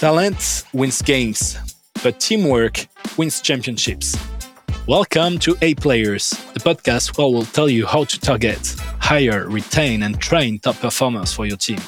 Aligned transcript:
Talent 0.00 0.64
wins 0.72 1.02
games, 1.02 1.58
but 2.02 2.18
teamwork 2.18 2.86
wins 3.18 3.42
championships. 3.42 4.16
Welcome 4.86 5.38
to 5.40 5.54
A 5.60 5.74
Players, 5.74 6.30
the 6.54 6.60
podcast 6.60 7.18
where 7.18 7.28
we'll 7.28 7.44
tell 7.44 7.68
you 7.68 7.84
how 7.84 8.04
to 8.04 8.18
target, 8.18 8.76
hire, 8.98 9.46
retain, 9.46 10.02
and 10.04 10.18
train 10.18 10.58
top 10.58 10.76
performers 10.76 11.34
for 11.34 11.44
your 11.44 11.58
team. 11.58 11.80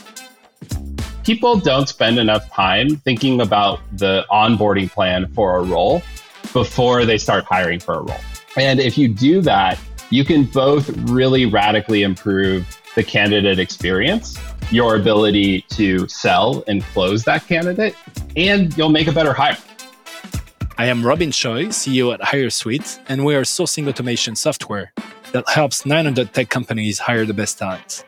People 1.25 1.59
don't 1.59 1.89
spend 1.89 2.19
enough 2.19 2.51
time 2.51 2.97
thinking 2.97 3.41
about 3.41 3.81
the 3.97 4.27
onboarding 4.31 4.91
plan 4.91 5.27
for 5.29 5.57
a 5.57 5.63
role 5.63 6.03
before 6.53 7.07
they 7.07 7.17
start 7.17 7.45
hiring 7.45 7.81
for 7.81 7.95
a 7.95 8.03
role. 8.03 8.21
And 8.59 8.79
if 8.79 8.99
you 8.99 9.09
do 9.09 9.41
that, 9.41 9.79
you 10.11 10.27
can 10.27 10.45
both 10.45 10.91
really 11.11 11.47
radically 11.47 12.03
improve 12.03 12.79
the 12.95 13.03
candidate 13.03 13.59
experience, 13.59 14.39
your 14.73 14.97
ability 14.97 15.61
to 15.69 16.09
sell 16.09 16.65
and 16.67 16.83
close 16.95 17.25
that 17.25 17.47
candidate, 17.47 17.95
and 18.37 18.77
you'll 18.77 18.89
make 18.89 19.07
a 19.07 19.13
better 19.13 19.35
hire. 19.35 19.59
I 20.79 20.87
am 20.87 21.05
Robin 21.05 21.31
Choi, 21.31 21.67
CEO 21.67 22.15
at 22.15 22.21
HireSweet, 22.21 22.99
and 23.09 23.25
we 23.25 23.35
are 23.35 23.43
sourcing 23.43 23.87
automation 23.87 24.35
software 24.35 24.93
that 25.33 25.49
helps 25.49 25.85
900 25.85 26.33
tech 26.33 26.49
companies 26.49 26.99
hire 26.99 27.27
the 27.27 27.35
best 27.35 27.59
talent. 27.59 28.05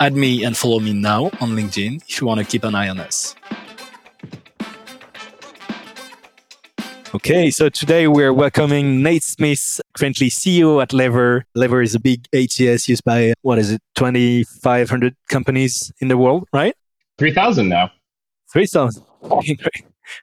Add 0.00 0.14
me 0.14 0.44
and 0.44 0.56
follow 0.56 0.80
me 0.80 0.92
now 0.92 1.26
on 1.40 1.56
LinkedIn 1.56 2.02
if 2.08 2.20
you 2.20 2.26
want 2.26 2.40
to 2.40 2.46
keep 2.46 2.64
an 2.64 2.74
eye 2.74 2.88
on 2.88 2.98
us. 2.98 3.36
Okay, 7.14 7.50
so 7.50 7.68
today 7.68 8.08
we're 8.08 8.32
welcoming 8.32 9.02
Nate 9.02 9.22
Smith, 9.22 9.82
currently 9.92 10.30
CEO 10.30 10.80
at 10.80 10.94
Lever. 10.94 11.44
Lever 11.54 11.82
is 11.82 11.94
a 11.94 12.00
big 12.00 12.26
ATS 12.32 12.88
used 12.88 13.04
by, 13.04 13.34
what 13.42 13.58
is 13.58 13.70
it, 13.70 13.82
2,500 13.96 15.14
companies 15.28 15.92
in 15.98 16.08
the 16.08 16.16
world, 16.16 16.48
right? 16.54 16.74
3,000 17.18 17.68
now. 17.68 17.90
3,000. 18.50 19.04
Great. 19.20 19.60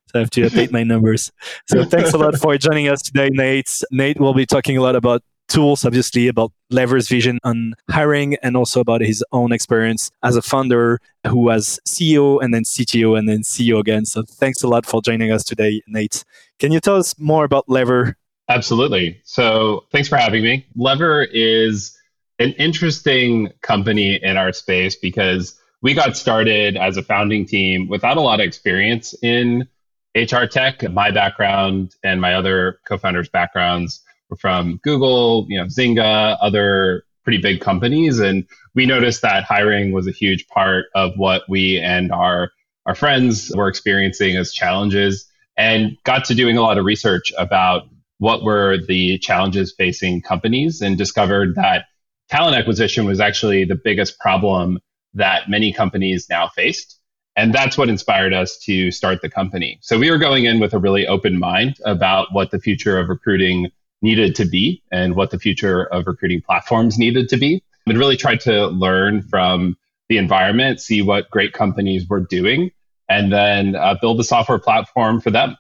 So 0.08 0.16
I 0.16 0.20
have 0.20 0.32
to 0.32 0.42
update 0.42 0.72
my 0.72 0.84
numbers. 0.84 1.32
So 1.68 1.86
thanks 1.86 2.12
a 2.14 2.18
lot 2.18 2.36
for 2.38 2.58
joining 2.58 2.88
us 2.88 3.04
today, 3.04 3.30
Nate. 3.30 3.70
Nate 3.92 4.20
will 4.20 4.34
be 4.34 4.48
talking 4.48 4.76
a 4.76 4.82
lot 4.82 4.96
about 4.96 5.22
tools, 5.50 5.84
obviously, 5.84 6.28
about 6.28 6.52
Lever's 6.70 7.10
vision 7.10 7.40
on 7.44 7.74
hiring 7.90 8.36
and 8.42 8.56
also 8.56 8.80
about 8.80 9.02
his 9.02 9.24
own 9.32 9.52
experience 9.52 10.10
as 10.24 10.36
a 10.36 10.42
founder 10.42 11.00
who 11.28 11.38
was 11.38 11.80
CEO 11.88 12.42
and 12.42 12.54
then 12.54 12.64
CTO 12.64 13.18
and 13.18 13.28
then 13.28 13.40
CEO 13.40 13.80
again. 13.80 14.06
So 14.06 14.24
thanks 14.24 14.64
a 14.64 14.68
lot 14.68 14.86
for 14.86 15.02
joining 15.02 15.32
us 15.32 15.44
today, 15.44 15.82
Nate. 15.88 16.24
Can 16.60 16.72
you 16.72 16.80
tell 16.80 16.96
us 16.96 17.20
more 17.20 17.44
about 17.44 17.68
Lever? 17.68 18.16
Absolutely. 18.48 19.20
So 19.26 19.86
thanks 19.92 20.08
for 20.08 20.18
having 20.18 20.44
me. 20.44 20.66
Lever 20.76 21.24
is 21.24 21.96
an 22.40 22.54
interesting 22.54 23.50
company 23.62 24.16
in 24.24 24.38
our 24.38 24.54
space 24.54 24.96
because 24.96 25.60
we 25.82 25.94
got 25.94 26.18
started 26.18 26.78
as 26.78 26.98
a 26.98 27.04
founding 27.04 27.46
team 27.46 27.88
without 27.88 28.18
a 28.18 28.22
lot 28.22 28.40
of 28.40 28.46
experience 28.46 29.14
in 29.22 29.68
HR 30.16 30.46
tech. 30.46 30.82
My 30.90 31.12
background 31.12 31.96
and 32.04 32.20
my 32.20 32.34
other 32.34 32.80
co-founders' 32.88 33.30
backgrounds 33.30 34.02
were 34.02 34.09
from 34.38 34.80
Google, 34.84 35.46
you 35.50 35.58
know, 35.58 35.66
Zynga, 35.66 36.38
other 36.42 37.04
pretty 37.24 37.42
big 37.42 37.62
companies, 37.62 38.20
and 38.20 38.46
we 38.76 38.86
noticed 38.86 39.22
that 39.22 39.44
hiring 39.44 39.92
was 39.92 40.08
a 40.08 40.12
huge 40.12 40.48
part 40.48 40.86
of 40.96 41.14
what 41.18 41.44
we 41.50 41.80
and 41.80 42.12
our 42.12 42.52
our 42.86 42.96
friends 42.96 43.52
were 43.56 43.68
experiencing 43.68 44.36
as 44.36 44.52
challenges, 44.52 45.30
and 45.58 45.98
got 46.04 46.26
to 46.26 46.36
doing 46.36 46.58
a 46.58 46.62
lot 46.62 46.78
of 46.78 46.86
research 46.86 47.32
about 47.38 47.84
what 48.18 48.44
were 48.44 48.78
the 48.88 49.18
challenges 49.20 49.74
facing 49.78 50.22
companies, 50.22 50.82
and 50.82 50.98
discovered 50.98 51.56
that 51.56 51.86
talent 52.30 52.56
acquisition 52.56 53.06
was 53.06 53.20
actually 53.20 53.66
the 53.66 53.76
biggest 53.76 54.20
problem 54.20 54.80
that 55.14 55.50
many 55.50 55.74
companies 55.74 56.28
now 56.30 56.48
faced. 56.48 57.00
And 57.36 57.54
that's 57.54 57.78
what 57.78 57.90
inspired 57.90 58.34
us 58.34 58.58
to 58.66 58.92
start 58.92 59.22
the 59.22 59.30
company. 59.30 59.80
So 59.82 59.98
we 59.98 60.12
were 60.12 60.18
going 60.18 60.46
in 60.46 60.60
with 60.60 60.74
a 60.74 60.80
really 60.80 61.08
open 61.08 61.40
mind 61.40 61.78
about 61.86 62.34
what 62.34 62.52
the 62.52 62.60
future 62.60 62.98
of 63.00 63.08
recruiting 63.08 63.70
needed 64.02 64.36
to 64.36 64.46
be 64.46 64.82
and 64.92 65.16
what 65.16 65.32
the 65.32 65.40
future 65.40 65.84
of 65.86 66.08
recruiting 66.08 66.42
platforms 66.42 66.98
needed 66.98 67.30
to 67.30 67.38
be. 67.38 67.64
And 67.86 67.98
really 67.98 68.18
tried 68.18 68.40
to 68.42 68.68
learn 68.68 69.24
from 69.24 69.76
the 70.10 70.18
environment, 70.18 70.80
see 70.80 71.02
what 71.02 71.30
great 71.30 71.54
companies 71.54 72.08
were 72.08 72.20
doing, 72.20 72.72
and 73.08 73.32
then 73.32 73.76
uh, 73.76 73.96
build 74.00 74.20
a 74.20 74.24
software 74.24 74.60
platform 74.60 75.22
for 75.22 75.32
them. 75.32 75.58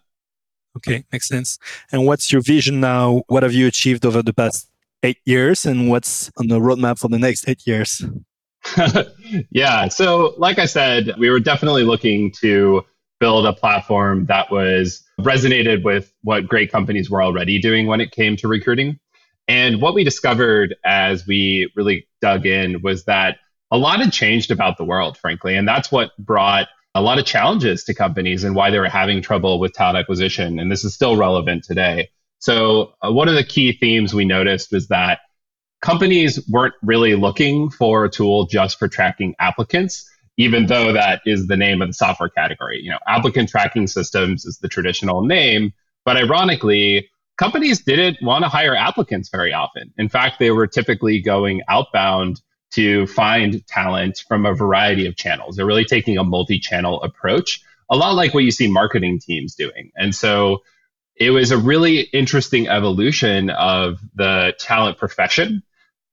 Okay, 0.77 1.03
makes 1.11 1.27
sense. 1.27 1.57
And 1.91 2.05
what's 2.05 2.31
your 2.31 2.41
vision 2.41 2.79
now? 2.79 3.23
What 3.27 3.43
have 3.43 3.53
you 3.53 3.67
achieved 3.67 4.05
over 4.05 4.21
the 4.21 4.33
past 4.33 4.69
eight 5.03 5.17
years, 5.25 5.65
and 5.65 5.89
what's 5.89 6.31
on 6.37 6.47
the 6.47 6.59
roadmap 6.59 6.99
for 6.99 7.07
the 7.07 7.17
next 7.17 7.47
eight 7.49 7.65
years? 7.65 8.05
yeah. 9.49 9.87
So, 9.87 10.35
like 10.37 10.59
I 10.59 10.65
said, 10.65 11.11
we 11.17 11.29
were 11.29 11.39
definitely 11.39 11.83
looking 11.83 12.31
to 12.41 12.85
build 13.19 13.45
a 13.45 13.53
platform 13.53 14.25
that 14.27 14.51
was 14.51 15.03
resonated 15.23 15.83
with 15.83 16.13
what 16.23 16.47
great 16.47 16.71
companies 16.71 17.09
were 17.09 17.23
already 17.23 17.59
doing 17.59 17.87
when 17.87 18.01
it 18.01 18.11
came 18.11 18.35
to 18.37 18.47
recruiting. 18.47 18.99
And 19.47 19.81
what 19.81 19.95
we 19.95 20.03
discovered 20.03 20.75
as 20.85 21.25
we 21.25 21.71
really 21.75 22.07
dug 22.21 22.45
in 22.45 22.81
was 22.81 23.05
that 23.05 23.37
a 23.71 23.77
lot 23.77 23.99
had 23.99 24.13
changed 24.13 24.51
about 24.51 24.77
the 24.77 24.83
world, 24.83 25.17
frankly. 25.17 25.55
And 25.55 25.67
that's 25.67 25.91
what 25.91 26.11
brought 26.17 26.67
a 26.95 27.01
lot 27.01 27.19
of 27.19 27.25
challenges 27.25 27.83
to 27.85 27.93
companies 27.93 28.43
and 28.43 28.55
why 28.55 28.69
they 28.69 28.79
were 28.79 28.89
having 28.89 29.21
trouble 29.21 29.59
with 29.59 29.73
talent 29.73 29.97
acquisition. 29.97 30.59
And 30.59 30.71
this 30.71 30.83
is 30.83 30.93
still 30.93 31.15
relevant 31.17 31.63
today. 31.63 32.09
So, 32.39 32.93
uh, 33.01 33.11
one 33.11 33.27
of 33.27 33.35
the 33.35 33.43
key 33.43 33.73
themes 33.73 34.13
we 34.13 34.25
noticed 34.25 34.71
was 34.71 34.87
that 34.87 35.19
companies 35.81 36.47
weren't 36.49 36.73
really 36.81 37.15
looking 37.15 37.69
for 37.69 38.05
a 38.05 38.09
tool 38.09 38.47
just 38.47 38.79
for 38.79 38.87
tracking 38.87 39.35
applicants, 39.39 40.09
even 40.39 40.67
though 40.67 40.93
that 40.93 41.21
is 41.25 41.47
the 41.47 41.57
name 41.57 41.81
of 41.81 41.89
the 41.89 41.93
software 41.93 42.29
category. 42.29 42.79
You 42.81 42.91
know, 42.91 42.99
applicant 43.05 43.49
tracking 43.49 43.87
systems 43.87 44.45
is 44.45 44.57
the 44.59 44.69
traditional 44.69 45.21
name, 45.21 45.73
but 46.05 46.15
ironically, 46.15 47.09
companies 47.37 47.81
didn't 47.81 48.17
want 48.21 48.45
to 48.45 48.49
hire 48.49 48.73
applicants 48.73 49.27
very 49.29 49.53
often. 49.53 49.93
In 49.97 50.07
fact, 50.07 50.39
they 50.39 50.51
were 50.51 50.65
typically 50.65 51.19
going 51.21 51.61
outbound 51.67 52.41
to 52.71 53.05
find 53.07 53.67
talent 53.67 54.23
from 54.29 54.45
a 54.45 54.53
variety 54.53 55.05
of 55.07 55.17
channels. 55.17 55.57
They're 55.57 55.65
really 55.65 55.83
taking 55.83 56.17
a 56.17 56.23
multi-channel 56.23 57.03
approach, 57.03 57.61
a 57.91 57.97
lot 57.97 58.15
like 58.15 58.33
what 58.33 58.45
you 58.45 58.51
see 58.51 58.71
marketing 58.71 59.19
teams 59.19 59.55
doing. 59.55 59.91
And 59.97 60.15
so 60.15 60.59
it 61.17 61.31
was 61.31 61.51
a 61.51 61.57
really 61.57 61.99
interesting 62.13 62.69
evolution 62.69 63.49
of 63.49 63.99
the 64.15 64.53
talent 64.57 64.97
profession 64.99 65.63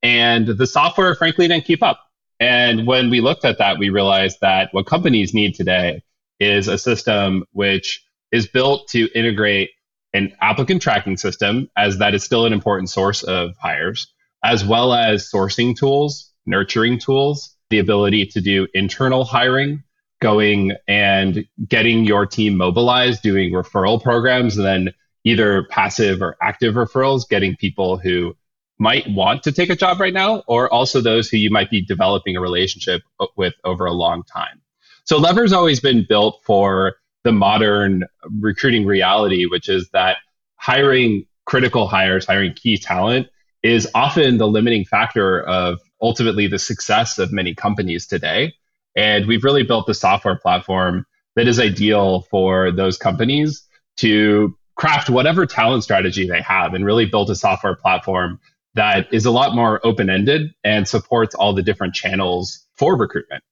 and 0.03 0.49
the 0.49 0.67
software, 0.67 1.15
frankly, 1.15 1.47
didn't 1.47 1.65
keep 1.65 1.83
up. 1.85 2.01
And 2.39 2.87
when 2.87 3.11
we 3.11 3.21
looked 3.21 3.45
at 3.45 3.59
that, 3.59 3.79
we 3.79 3.89
realized 3.89 4.39
that 4.41 4.69
what 4.73 4.87
companies 4.87 5.33
need 5.33 5.55
today 5.55 6.03
is 6.39 6.69
a 6.69 6.79
system 6.79 7.45
which 7.53 8.05
is 8.33 8.47
built 8.47 8.89
to 8.89 9.09
integrate 9.15 9.71
an 10.13 10.35
applicant 10.41 10.83
tracking 10.83 11.17
system, 11.17 11.71
as 11.77 11.99
that 11.99 12.15
is 12.15 12.25
still 12.25 12.47
an 12.47 12.53
important 12.53 12.91
source 12.91 13.23
of 13.23 13.55
hires, 13.61 14.13
as 14.45 14.65
well 14.65 14.93
as 14.93 15.31
sourcing 15.31 15.77
tools, 15.77 16.33
nurturing 16.47 16.99
tools, 16.99 17.55
the 17.71 17.79
ability 17.79 18.27
to 18.27 18.41
do 18.41 18.67
internal 18.75 19.25
hiring, 19.25 19.83
going 20.21 20.73
and 20.89 21.45
getting 21.69 22.05
your 22.05 22.27
team 22.27 22.57
mobilized, 22.57 23.23
doing 23.23 23.53
referral 23.53 24.03
programs, 24.03 24.57
and 24.57 24.67
then 24.67 24.95
either 25.25 25.67
passive 25.71 26.23
or 26.23 26.37
active 26.41 26.75
referrals, 26.75 27.29
getting 27.29 27.57
people 27.57 27.99
who 27.99 28.35
might 28.79 29.09
want 29.09 29.43
to 29.45 29.53
take 29.53 29.71
a 29.71 29.77
job 29.77 30.01
right 30.01 30.13
now, 30.13 30.43
or 30.47 30.73
also 30.73 31.01
those 31.01 31.29
who 31.29 31.37
you 31.37 31.51
might 31.51 31.71
be 31.71 31.81
developing 31.81 32.37
a 32.37 32.41
relationship 32.41 33.03
with 33.37 33.55
over 33.65 33.87
a 33.87 33.93
long 33.93 34.23
time. 34.25 34.61
So 35.05 35.19
Lever's 35.19 35.53
always 35.53 35.81
been 35.81 36.05
built 36.09 36.43
for 36.45 36.97
the 37.25 37.33
modern 37.33 38.05
recruiting 38.41 38.85
reality, 38.85 39.47
which 39.47 39.69
is 39.69 39.89
that 39.91 40.19
hiring 40.57 41.27
critical 41.45 41.87
hires, 41.87 42.27
hiring 42.27 42.53
key 42.55 42.77
talent 42.77 43.29
is 43.63 43.89
often 43.95 44.39
the 44.39 44.47
limiting 44.47 44.85
factor 44.85 45.41
of 45.41 45.81
ultimately 46.01 46.47
the 46.47 46.59
success 46.59 47.19
of 47.19 47.33
many 47.33 47.55
companies 47.55 48.07
today. 48.07 48.53
And 48.97 49.27
we've 49.27 49.45
really 49.45 49.63
built 49.63 49.87
the 49.87 49.95
software 49.95 50.37
platform 50.37 51.07
that 51.35 51.49
is 51.49 51.61
ideal 51.61 52.23
for 52.23 52.71
those 52.73 52.97
companies 52.97 53.63
to 53.99 54.57
craft 54.75 55.09
whatever 55.09 55.47
talent 55.47 55.83
strategy 55.83 56.29
they 56.29 56.41
have 56.43 56.75
and 56.75 56.85
really 56.85 57.07
build 57.07 57.31
a 57.31 57.35
software 57.35 57.75
platform 57.75 58.39
that 58.77 59.13
is 59.13 59.25
a 59.25 59.31
lot 59.31 59.55
more 59.55 59.81
open 59.85 60.09
ended 60.11 60.55
and 60.63 60.87
supports 60.87 61.35
all 61.35 61.55
the 61.55 61.63
different 61.63 61.95
channels 61.95 62.65
for 62.77 62.95
recruitment. 62.95 63.43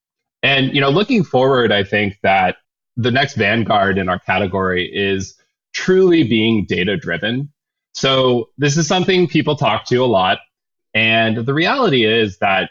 And 0.43 0.75
you 0.75 0.81
know, 0.81 0.91
looking 0.91 1.25
forward, 1.25 1.73
I 1.73 1.83
think 1.83 2.19
that 2.23 2.57
the 2.97 3.11
next 3.11 3.35
vanguard 3.35 3.99
in 3.99 4.09
our 4.09 4.19
category 4.19 4.89
is 4.95 5.35
truly 5.73 6.23
being 6.25 6.67
data 6.67 6.97
driven. 6.97 7.51
So 7.95 8.51
this 8.59 8.77
is 8.77 8.87
something 8.87 9.27
people 9.27 9.57
talk 9.57 9.87
to 9.87 9.97
a 9.97 10.07
lot. 10.07 10.39
And 10.93 11.39
the 11.39 11.55
reality 11.55 12.05
is 12.05 12.39
that 12.39 12.71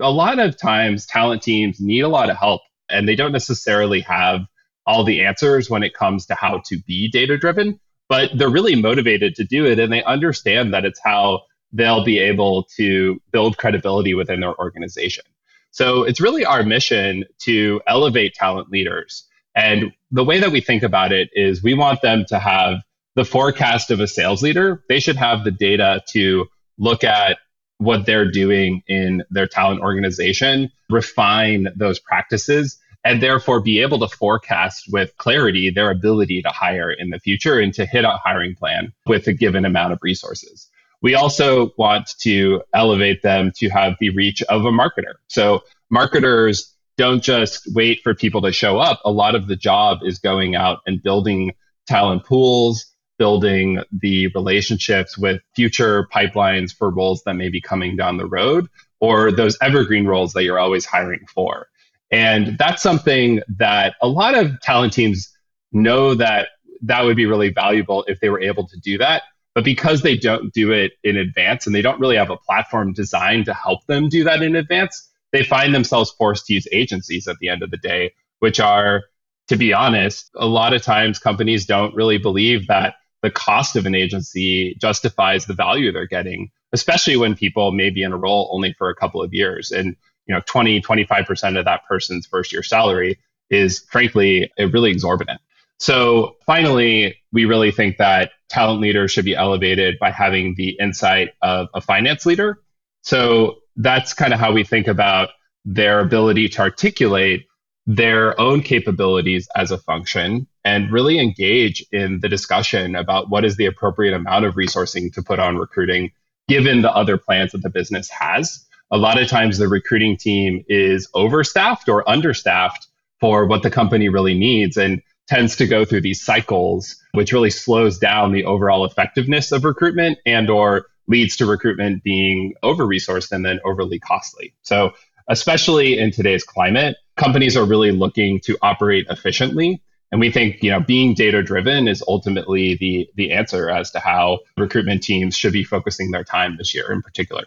a 0.00 0.10
lot 0.10 0.38
of 0.38 0.56
times 0.56 1.06
talent 1.06 1.42
teams 1.42 1.80
need 1.80 2.02
a 2.02 2.08
lot 2.08 2.30
of 2.30 2.36
help 2.36 2.60
and 2.90 3.08
they 3.08 3.16
don't 3.16 3.32
necessarily 3.32 4.00
have 4.00 4.42
all 4.86 5.04
the 5.04 5.24
answers 5.24 5.70
when 5.70 5.82
it 5.82 5.94
comes 5.94 6.26
to 6.26 6.34
how 6.34 6.60
to 6.66 6.78
be 6.86 7.08
data 7.10 7.38
driven, 7.38 7.80
but 8.08 8.30
they're 8.36 8.50
really 8.50 8.74
motivated 8.74 9.34
to 9.36 9.44
do 9.44 9.64
it 9.64 9.78
and 9.78 9.90
they 9.90 10.04
understand 10.04 10.74
that 10.74 10.84
it's 10.84 11.00
how 11.02 11.40
they'll 11.74 12.04
be 12.04 12.18
able 12.18 12.64
to 12.76 13.20
build 13.32 13.58
credibility 13.58 14.14
within 14.14 14.40
their 14.40 14.58
organization. 14.58 15.24
So 15.72 16.04
it's 16.04 16.20
really 16.20 16.46
our 16.46 16.62
mission 16.62 17.24
to 17.40 17.82
elevate 17.86 18.34
talent 18.34 18.70
leaders 18.70 19.26
And 19.54 19.92
the 20.10 20.24
way 20.24 20.40
that 20.40 20.50
we 20.50 20.60
think 20.60 20.82
about 20.82 21.12
it 21.12 21.30
is 21.32 21.62
we 21.62 21.74
want 21.74 22.02
them 22.02 22.24
to 22.28 22.38
have 22.38 22.78
the 23.14 23.24
forecast 23.24 23.90
of 23.90 24.00
a 24.00 24.08
sales 24.08 24.42
leader. 24.42 24.82
They 24.88 25.00
should 25.00 25.16
have 25.16 25.44
the 25.44 25.50
data 25.52 26.02
to 26.08 26.46
look 26.78 27.04
at 27.04 27.38
what 27.78 28.06
they're 28.06 28.30
doing 28.30 28.82
in 28.88 29.22
their 29.30 29.46
talent 29.46 29.80
organization, 29.80 30.70
refine 30.90 31.68
those 31.76 31.98
practices, 32.00 32.78
and 33.04 33.22
therefore 33.22 33.60
be 33.60 33.80
able 33.80 33.98
to 34.00 34.08
forecast 34.08 34.86
with 34.90 35.16
clarity 35.18 35.70
their 35.70 35.90
ability 35.90 36.42
to 36.42 36.48
hire 36.48 36.90
in 36.90 37.10
the 37.10 37.18
future 37.18 37.58
and 37.60 37.74
to 37.74 37.84
hit 37.84 38.04
a 38.04 38.18
hiring 38.24 38.54
plan 38.54 38.92
with 39.06 39.26
a 39.26 39.32
given 39.32 39.64
amount 39.64 39.92
of 39.92 39.98
resources. 40.02 40.68
We 41.04 41.14
also 41.14 41.70
want 41.76 42.14
to 42.20 42.62
elevate 42.72 43.20
them 43.20 43.52
to 43.56 43.68
have 43.68 43.96
the 44.00 44.08
reach 44.08 44.42
of 44.44 44.64
a 44.64 44.70
marketer. 44.70 45.16
So 45.28 45.60
marketers 45.90 46.74
don't 46.96 47.22
just 47.22 47.68
wait 47.74 48.00
for 48.02 48.14
people 48.14 48.40
to 48.40 48.52
show 48.52 48.78
up. 48.78 49.02
A 49.04 49.10
lot 49.10 49.34
of 49.34 49.46
the 49.46 49.54
job 49.54 49.98
is 50.02 50.18
going 50.18 50.56
out 50.56 50.78
and 50.86 51.02
building 51.02 51.52
talent 51.86 52.24
pools, 52.24 52.86
building 53.18 53.82
the 53.92 54.28
relationships 54.28 55.18
with 55.18 55.42
future 55.54 56.08
pipelines 56.10 56.74
for 56.74 56.88
roles 56.88 57.22
that 57.24 57.34
may 57.34 57.50
be 57.50 57.60
coming 57.60 57.96
down 57.96 58.16
the 58.16 58.26
road 58.26 58.66
or 58.98 59.30
those 59.30 59.58
evergreen 59.60 60.06
roles 60.06 60.32
that 60.32 60.44
you're 60.44 60.58
always 60.58 60.86
hiring 60.86 61.26
for. 61.26 61.66
And 62.10 62.56
that's 62.56 62.82
something 62.82 63.42
that 63.58 63.94
a 64.00 64.08
lot 64.08 64.34
of 64.34 64.58
talent 64.62 64.94
teams 64.94 65.36
know 65.70 66.14
that 66.14 66.48
that 66.80 67.04
would 67.04 67.16
be 67.16 67.26
really 67.26 67.50
valuable 67.50 68.04
if 68.08 68.20
they 68.20 68.30
were 68.30 68.40
able 68.40 68.66
to 68.68 68.80
do 68.80 68.96
that. 68.96 69.24
But 69.54 69.64
because 69.64 70.02
they 70.02 70.16
don't 70.16 70.52
do 70.52 70.72
it 70.72 70.92
in 71.04 71.16
advance 71.16 71.66
and 71.66 71.74
they 71.74 71.82
don't 71.82 72.00
really 72.00 72.16
have 72.16 72.30
a 72.30 72.36
platform 72.36 72.92
designed 72.92 73.44
to 73.46 73.54
help 73.54 73.86
them 73.86 74.08
do 74.08 74.24
that 74.24 74.42
in 74.42 74.56
advance, 74.56 75.08
they 75.32 75.44
find 75.44 75.74
themselves 75.74 76.10
forced 76.10 76.46
to 76.46 76.54
use 76.54 76.66
agencies 76.72 77.28
at 77.28 77.38
the 77.38 77.48
end 77.48 77.62
of 77.62 77.70
the 77.70 77.76
day, 77.76 78.12
which 78.40 78.58
are, 78.58 79.04
to 79.48 79.56
be 79.56 79.72
honest, 79.72 80.30
a 80.34 80.46
lot 80.46 80.72
of 80.72 80.82
times 80.82 81.18
companies 81.18 81.66
don't 81.66 81.94
really 81.94 82.18
believe 82.18 82.66
that 82.66 82.96
the 83.22 83.30
cost 83.30 83.76
of 83.76 83.86
an 83.86 83.94
agency 83.94 84.76
justifies 84.80 85.46
the 85.46 85.54
value 85.54 85.92
they're 85.92 86.06
getting, 86.06 86.50
especially 86.72 87.16
when 87.16 87.34
people 87.34 87.72
may 87.72 87.90
be 87.90 88.02
in 88.02 88.12
a 88.12 88.16
role 88.16 88.50
only 88.52 88.74
for 88.74 88.90
a 88.90 88.94
couple 88.94 89.22
of 89.22 89.32
years. 89.32 89.70
And 89.70 89.96
you 90.26 90.34
know, 90.34 90.40
20, 90.46 90.80
25% 90.80 91.58
of 91.58 91.64
that 91.64 91.84
person's 91.86 92.26
first 92.26 92.52
year 92.52 92.62
salary 92.62 93.18
is 93.50 93.80
frankly 93.90 94.50
really 94.58 94.90
exorbitant. 94.90 95.40
So 95.78 96.36
finally, 96.46 97.16
we 97.32 97.44
really 97.44 97.70
think 97.70 97.98
that 97.98 98.32
talent 98.54 98.80
leaders 98.80 99.10
should 99.10 99.24
be 99.24 99.34
elevated 99.34 99.98
by 99.98 100.10
having 100.10 100.54
the 100.54 100.76
insight 100.80 101.30
of 101.42 101.66
a 101.74 101.80
finance 101.80 102.24
leader. 102.24 102.62
So 103.02 103.56
that's 103.76 104.14
kind 104.14 104.32
of 104.32 104.38
how 104.38 104.52
we 104.52 104.62
think 104.62 104.86
about 104.86 105.30
their 105.64 105.98
ability 105.98 106.48
to 106.50 106.60
articulate 106.60 107.46
their 107.86 108.40
own 108.40 108.62
capabilities 108.62 109.48
as 109.56 109.72
a 109.72 109.78
function 109.78 110.46
and 110.64 110.92
really 110.92 111.18
engage 111.18 111.84
in 111.90 112.20
the 112.20 112.28
discussion 112.28 112.94
about 112.94 113.28
what 113.28 113.44
is 113.44 113.56
the 113.56 113.66
appropriate 113.66 114.14
amount 114.14 114.44
of 114.44 114.54
resourcing 114.54 115.12
to 115.12 115.22
put 115.22 115.40
on 115.40 115.56
recruiting 115.56 116.12
given 116.46 116.82
the 116.82 116.94
other 116.94 117.18
plans 117.18 117.52
that 117.52 117.62
the 117.62 117.70
business 117.70 118.08
has. 118.08 118.64
A 118.92 118.96
lot 118.96 119.20
of 119.20 119.28
times 119.28 119.58
the 119.58 119.68
recruiting 119.68 120.16
team 120.16 120.64
is 120.68 121.08
overstaffed 121.14 121.88
or 121.88 122.08
understaffed 122.08 122.86
for 123.20 123.46
what 123.46 123.62
the 123.62 123.70
company 123.70 124.08
really 124.08 124.38
needs 124.38 124.76
and 124.76 125.02
tends 125.28 125.56
to 125.56 125.66
go 125.66 125.84
through 125.84 126.00
these 126.00 126.22
cycles 126.22 126.96
which 127.14 127.32
really 127.32 127.50
slows 127.50 127.96
down 127.98 128.32
the 128.32 128.44
overall 128.44 128.84
effectiveness 128.84 129.52
of 129.52 129.64
recruitment 129.64 130.18
and 130.26 130.50
or 130.50 130.86
leads 131.06 131.36
to 131.36 131.46
recruitment 131.46 132.02
being 132.02 132.54
over 132.62 132.84
resourced 132.84 133.30
and 133.30 133.44
then 133.44 133.60
overly 133.64 133.98
costly. 134.00 134.52
So, 134.62 134.92
especially 135.28 135.98
in 135.98 136.10
today's 136.10 136.42
climate, 136.42 136.96
companies 137.16 137.56
are 137.56 137.64
really 137.64 137.92
looking 137.92 138.40
to 138.40 138.58
operate 138.62 139.06
efficiently. 139.08 139.80
And 140.10 140.20
we 140.20 140.30
think, 140.30 140.62
you 140.62 140.70
know, 140.70 140.80
being 140.80 141.14
data 141.14 141.42
driven 141.42 141.88
is 141.88 142.02
ultimately 142.08 142.76
the 142.76 143.08
the 143.14 143.32
answer 143.32 143.70
as 143.70 143.90
to 143.92 144.00
how 144.00 144.40
recruitment 144.58 145.02
teams 145.02 145.36
should 145.36 145.52
be 145.52 145.64
focusing 145.64 146.10
their 146.10 146.24
time 146.24 146.56
this 146.58 146.74
year 146.74 146.90
in 146.90 147.00
particular. 147.00 147.44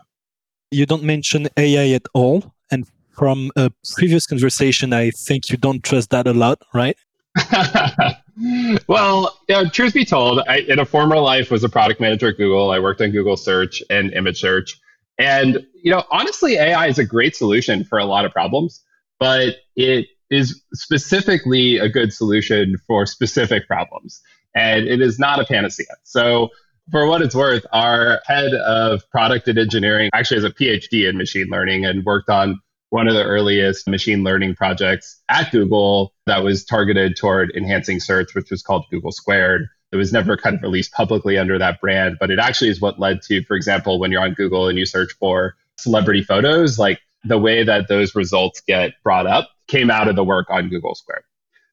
You 0.71 0.85
don't 0.85 1.03
mention 1.03 1.47
AI 1.57 1.89
at 1.89 2.06
all. 2.13 2.53
And 2.71 2.85
from 3.12 3.51
a 3.56 3.69
previous 3.95 4.25
conversation, 4.25 4.94
I 4.94 5.12
think 5.12 5.50
you 5.50 5.57
don't 5.57 5.83
trust 5.83 6.09
that 6.12 6.27
a 6.27 6.33
lot, 6.33 6.62
right? 6.73 6.97
well, 8.87 9.37
you 9.47 9.55
know, 9.55 9.69
truth 9.69 9.93
be 9.93 10.05
told, 10.05 10.41
I, 10.47 10.59
in 10.59 10.79
a 10.79 10.85
former 10.85 11.17
life 11.17 11.51
was 11.51 11.63
a 11.63 11.69
product 11.69 11.99
manager 11.99 12.29
at 12.29 12.37
Google. 12.37 12.71
I 12.71 12.79
worked 12.79 13.01
on 13.01 13.11
Google 13.11 13.37
search 13.37 13.83
and 13.89 14.13
image 14.13 14.39
search. 14.39 14.79
And, 15.19 15.65
you 15.81 15.91
know, 15.91 16.03
honestly, 16.11 16.55
AI 16.55 16.87
is 16.87 16.99
a 16.99 17.05
great 17.05 17.35
solution 17.35 17.83
for 17.83 17.97
a 17.97 18.05
lot 18.05 18.25
of 18.25 18.31
problems, 18.31 18.83
but 19.19 19.55
it 19.75 20.07
is 20.29 20.61
specifically 20.73 21.77
a 21.77 21.89
good 21.89 22.13
solution 22.13 22.77
for 22.85 23.05
specific 23.05 23.67
problems. 23.67 24.21
And 24.55 24.87
it 24.87 25.01
is 25.01 25.17
not 25.19 25.39
a 25.39 25.45
panacea. 25.45 25.87
So, 26.03 26.49
for 26.91 27.05
what 27.05 27.21
it's 27.21 27.35
worth, 27.35 27.65
our 27.73 28.21
head 28.25 28.53
of 28.53 29.09
product 29.09 29.49
and 29.49 29.57
engineering 29.57 30.09
actually 30.13 30.37
has 30.37 30.45
a 30.45 30.51
PhD 30.53 31.09
in 31.09 31.17
machine 31.17 31.47
learning 31.49 31.85
and 31.85 32.05
worked 32.05 32.29
on 32.29 32.61
one 32.89 33.07
of 33.07 33.13
the 33.13 33.23
earliest 33.23 33.87
machine 33.87 34.23
learning 34.23 34.55
projects 34.55 35.21
at 35.29 35.51
Google 35.51 36.13
that 36.25 36.43
was 36.43 36.63
targeted 36.63 37.15
toward 37.17 37.51
enhancing 37.55 37.99
search, 37.99 38.33
which 38.33 38.49
was 38.49 38.61
called 38.61 38.85
Google 38.89 39.11
Squared. 39.11 39.67
It 39.91 39.97
was 39.97 40.13
never 40.13 40.37
kind 40.37 40.55
of 40.55 40.61
released 40.61 40.91
publicly 40.93 41.37
under 41.37 41.57
that 41.57 41.79
brand, 41.81 42.17
but 42.19 42.29
it 42.29 42.39
actually 42.39 42.69
is 42.69 42.81
what 42.81 42.99
led 42.99 43.21
to, 43.23 43.43
for 43.43 43.55
example, 43.55 43.99
when 43.99 44.11
you're 44.11 44.21
on 44.21 44.33
Google 44.33 44.67
and 44.67 44.77
you 44.77 44.85
search 44.85 45.13
for 45.19 45.55
celebrity 45.77 46.23
photos, 46.23 46.77
like 46.77 46.99
the 47.23 47.37
way 47.37 47.63
that 47.63 47.87
those 47.87 48.15
results 48.15 48.61
get 48.61 48.93
brought 49.03 49.27
up 49.27 49.49
came 49.67 49.89
out 49.89 50.07
of 50.07 50.15
the 50.15 50.23
work 50.23 50.47
on 50.49 50.69
Google 50.69 50.95
Squared. 50.95 51.23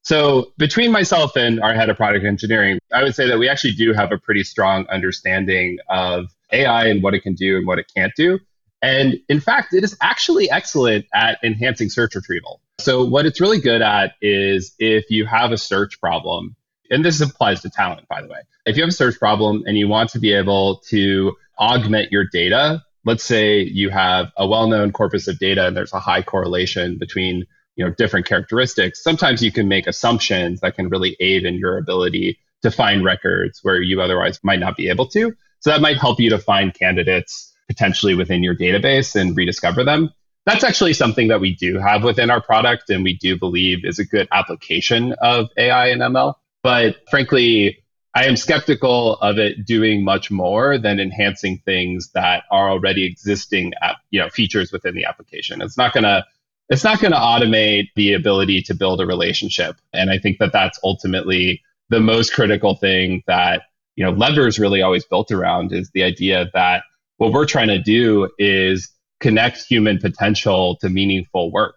So 0.03 0.53
between 0.59 0.93
myself 0.93 1.35
and 1.35 1.61
our 1.61 1.75
head 1.75 1.89
of 1.89 1.97
product 1.97 2.27
engineering, 2.27 2.79
I 2.93 3.03
would 3.03 3.15
say 3.15 3.27
that 3.27 3.39
we 3.39 3.49
actually 3.49 3.73
do 3.73 3.95
have 3.95 4.13
a 4.13 4.19
pretty 4.19 4.45
strong 4.45 4.87
understanding 4.89 5.79
of 5.89 6.27
AI 6.53 6.89
and 6.89 7.03
what 7.03 7.15
it 7.15 7.23
can 7.23 7.35
do 7.35 7.57
and 7.57 7.67
what 7.67 7.79
it 7.79 7.91
can't 7.95 8.13
do. 8.15 8.39
And 8.85 9.19
in 9.31 9.41
fact, 9.41 9.73
it 9.73 9.83
is 9.83 9.97
actually 10.03 10.51
excellent 10.51 11.07
at 11.15 11.39
enhancing 11.43 11.89
search 11.89 12.15
retrieval. 12.15 12.61
So, 12.81 13.03
what 13.03 13.25
it's 13.25 13.41
really 13.41 13.59
good 13.59 13.81
at 13.81 14.13
is 14.21 14.75
if 14.79 15.11
you 15.11 15.25
have 15.25 15.53
a 15.53 15.57
search 15.57 15.99
problem, 15.99 16.55
and 16.91 17.03
this 17.03 17.19
applies 17.23 17.63
to 17.63 17.71
talent, 17.71 18.07
by 18.09 18.21
the 18.21 18.29
way. 18.29 18.41
If 18.67 18.77
you 18.77 18.83
have 18.83 18.91
a 18.91 18.93
search 18.93 19.19
problem 19.19 19.63
and 19.65 19.79
you 19.79 19.89
want 19.89 20.11
to 20.11 20.19
be 20.19 20.35
able 20.35 20.83
to 20.89 21.35
augment 21.59 22.13
your 22.13 22.27
data, 22.31 22.83
let's 23.07 23.25
say 23.25 23.61
you 23.61 23.89
have 23.89 24.31
a 24.37 24.47
well 24.47 24.69
known 24.69 24.93
corpus 24.93 25.29
of 25.29 25.39
data 25.39 25.67
and 25.67 25.75
there's 25.75 25.95
a 25.95 26.01
high 26.01 26.21
correlation 26.21 26.99
between 26.99 27.47
you 27.77 27.85
know 27.85 27.91
different 27.99 28.27
characteristics 28.27 29.03
sometimes 29.03 29.43
you 29.43 29.51
can 29.51 29.67
make 29.67 29.89
assumptions 29.89 30.61
that 30.61 30.77
can 30.77 30.89
really 30.89 31.17
aid 31.19 31.45
in 31.45 31.57
your 31.57 31.77
ability 31.77 32.39
to 32.63 32.71
find 32.71 33.05
records 33.05 33.59
where 33.63 33.83
you 33.83 34.01
otherwise 34.01 34.39
might 34.45 34.61
not 34.61 34.77
be 34.77 34.89
able 34.89 35.09
to 35.09 35.35
so 35.59 35.71
that 35.71 35.81
might 35.81 35.99
help 35.99 36.21
you 36.21 36.31
to 36.31 36.39
find 36.39 36.73
candidates 36.73 37.54
potentially 37.75 38.15
within 38.15 38.43
your 38.43 38.55
database 38.55 39.21
and 39.21 39.37
rediscover 39.37 39.85
them. 39.85 40.11
That's 40.47 40.63
actually 40.63 40.93
something 40.93 41.29
that 41.29 41.41
we 41.41 41.55
do 41.55 41.79
have 41.79 42.05
within 42.05 42.31
our 42.31 42.41
product 42.41 42.91
and 42.91 43.03
we 43.03 43.15
do 43.17 43.39
believe 43.39 43.85
is 43.85 43.99
a 43.99 44.05
good 44.05 44.29
application 44.31 45.13
of 45.21 45.49
AI 45.57 45.89
and 45.89 46.03
ML. 46.03 46.35
But 46.63 46.97
frankly, 47.11 47.83
I 48.15 48.27
am 48.27 48.37
skeptical 48.37 49.17
of 49.17 49.39
it 49.39 49.67
doing 49.67 50.05
much 50.05 50.31
more 50.31 50.79
than 50.79 51.01
enhancing 51.01 51.59
things 51.65 52.11
that 52.13 52.45
are 52.51 52.71
already 52.71 53.05
existing 53.05 53.73
you 54.11 54.21
know, 54.21 54.29
features 54.29 54.71
within 54.71 54.95
the 54.95 55.05
application. 55.05 55.61
It's 55.61 55.77
not 55.77 55.93
going 55.93 56.05
to 56.05 56.25
it's 56.71 56.85
not 56.85 57.01
going 57.01 57.13
to 57.13 57.19
automate 57.19 57.89
the 57.95 58.15
ability 58.15 58.63
to 58.63 58.75
build 58.75 59.01
a 59.01 59.07
relationship. 59.07 59.77
And 59.93 60.11
I 60.11 60.19
think 60.19 60.39
that 60.39 60.53
that's 60.53 60.79
ultimately 60.83 61.63
the 61.91 62.01
most 62.01 62.33
critical 62.33 62.75
thing 62.75 63.23
that, 63.27 63.65
you 63.97 64.05
know, 64.05 64.13
Lever 64.13 64.47
is 64.47 64.59
really 64.59 64.81
always 64.81 65.05
built 65.05 65.31
around 65.31 65.73
is 65.73 65.91
the 65.91 66.03
idea 66.03 66.47
that 66.55 66.85
what 67.19 67.33
we're 67.33 67.47
trying 67.47 67.69
to 67.69 67.79
do 67.79 68.29
is 68.39 68.91
connect 69.21 69.65
human 69.65 69.99
potential 69.99 70.77
to 70.81 70.89
meaningful 70.89 71.51
work. 71.53 71.77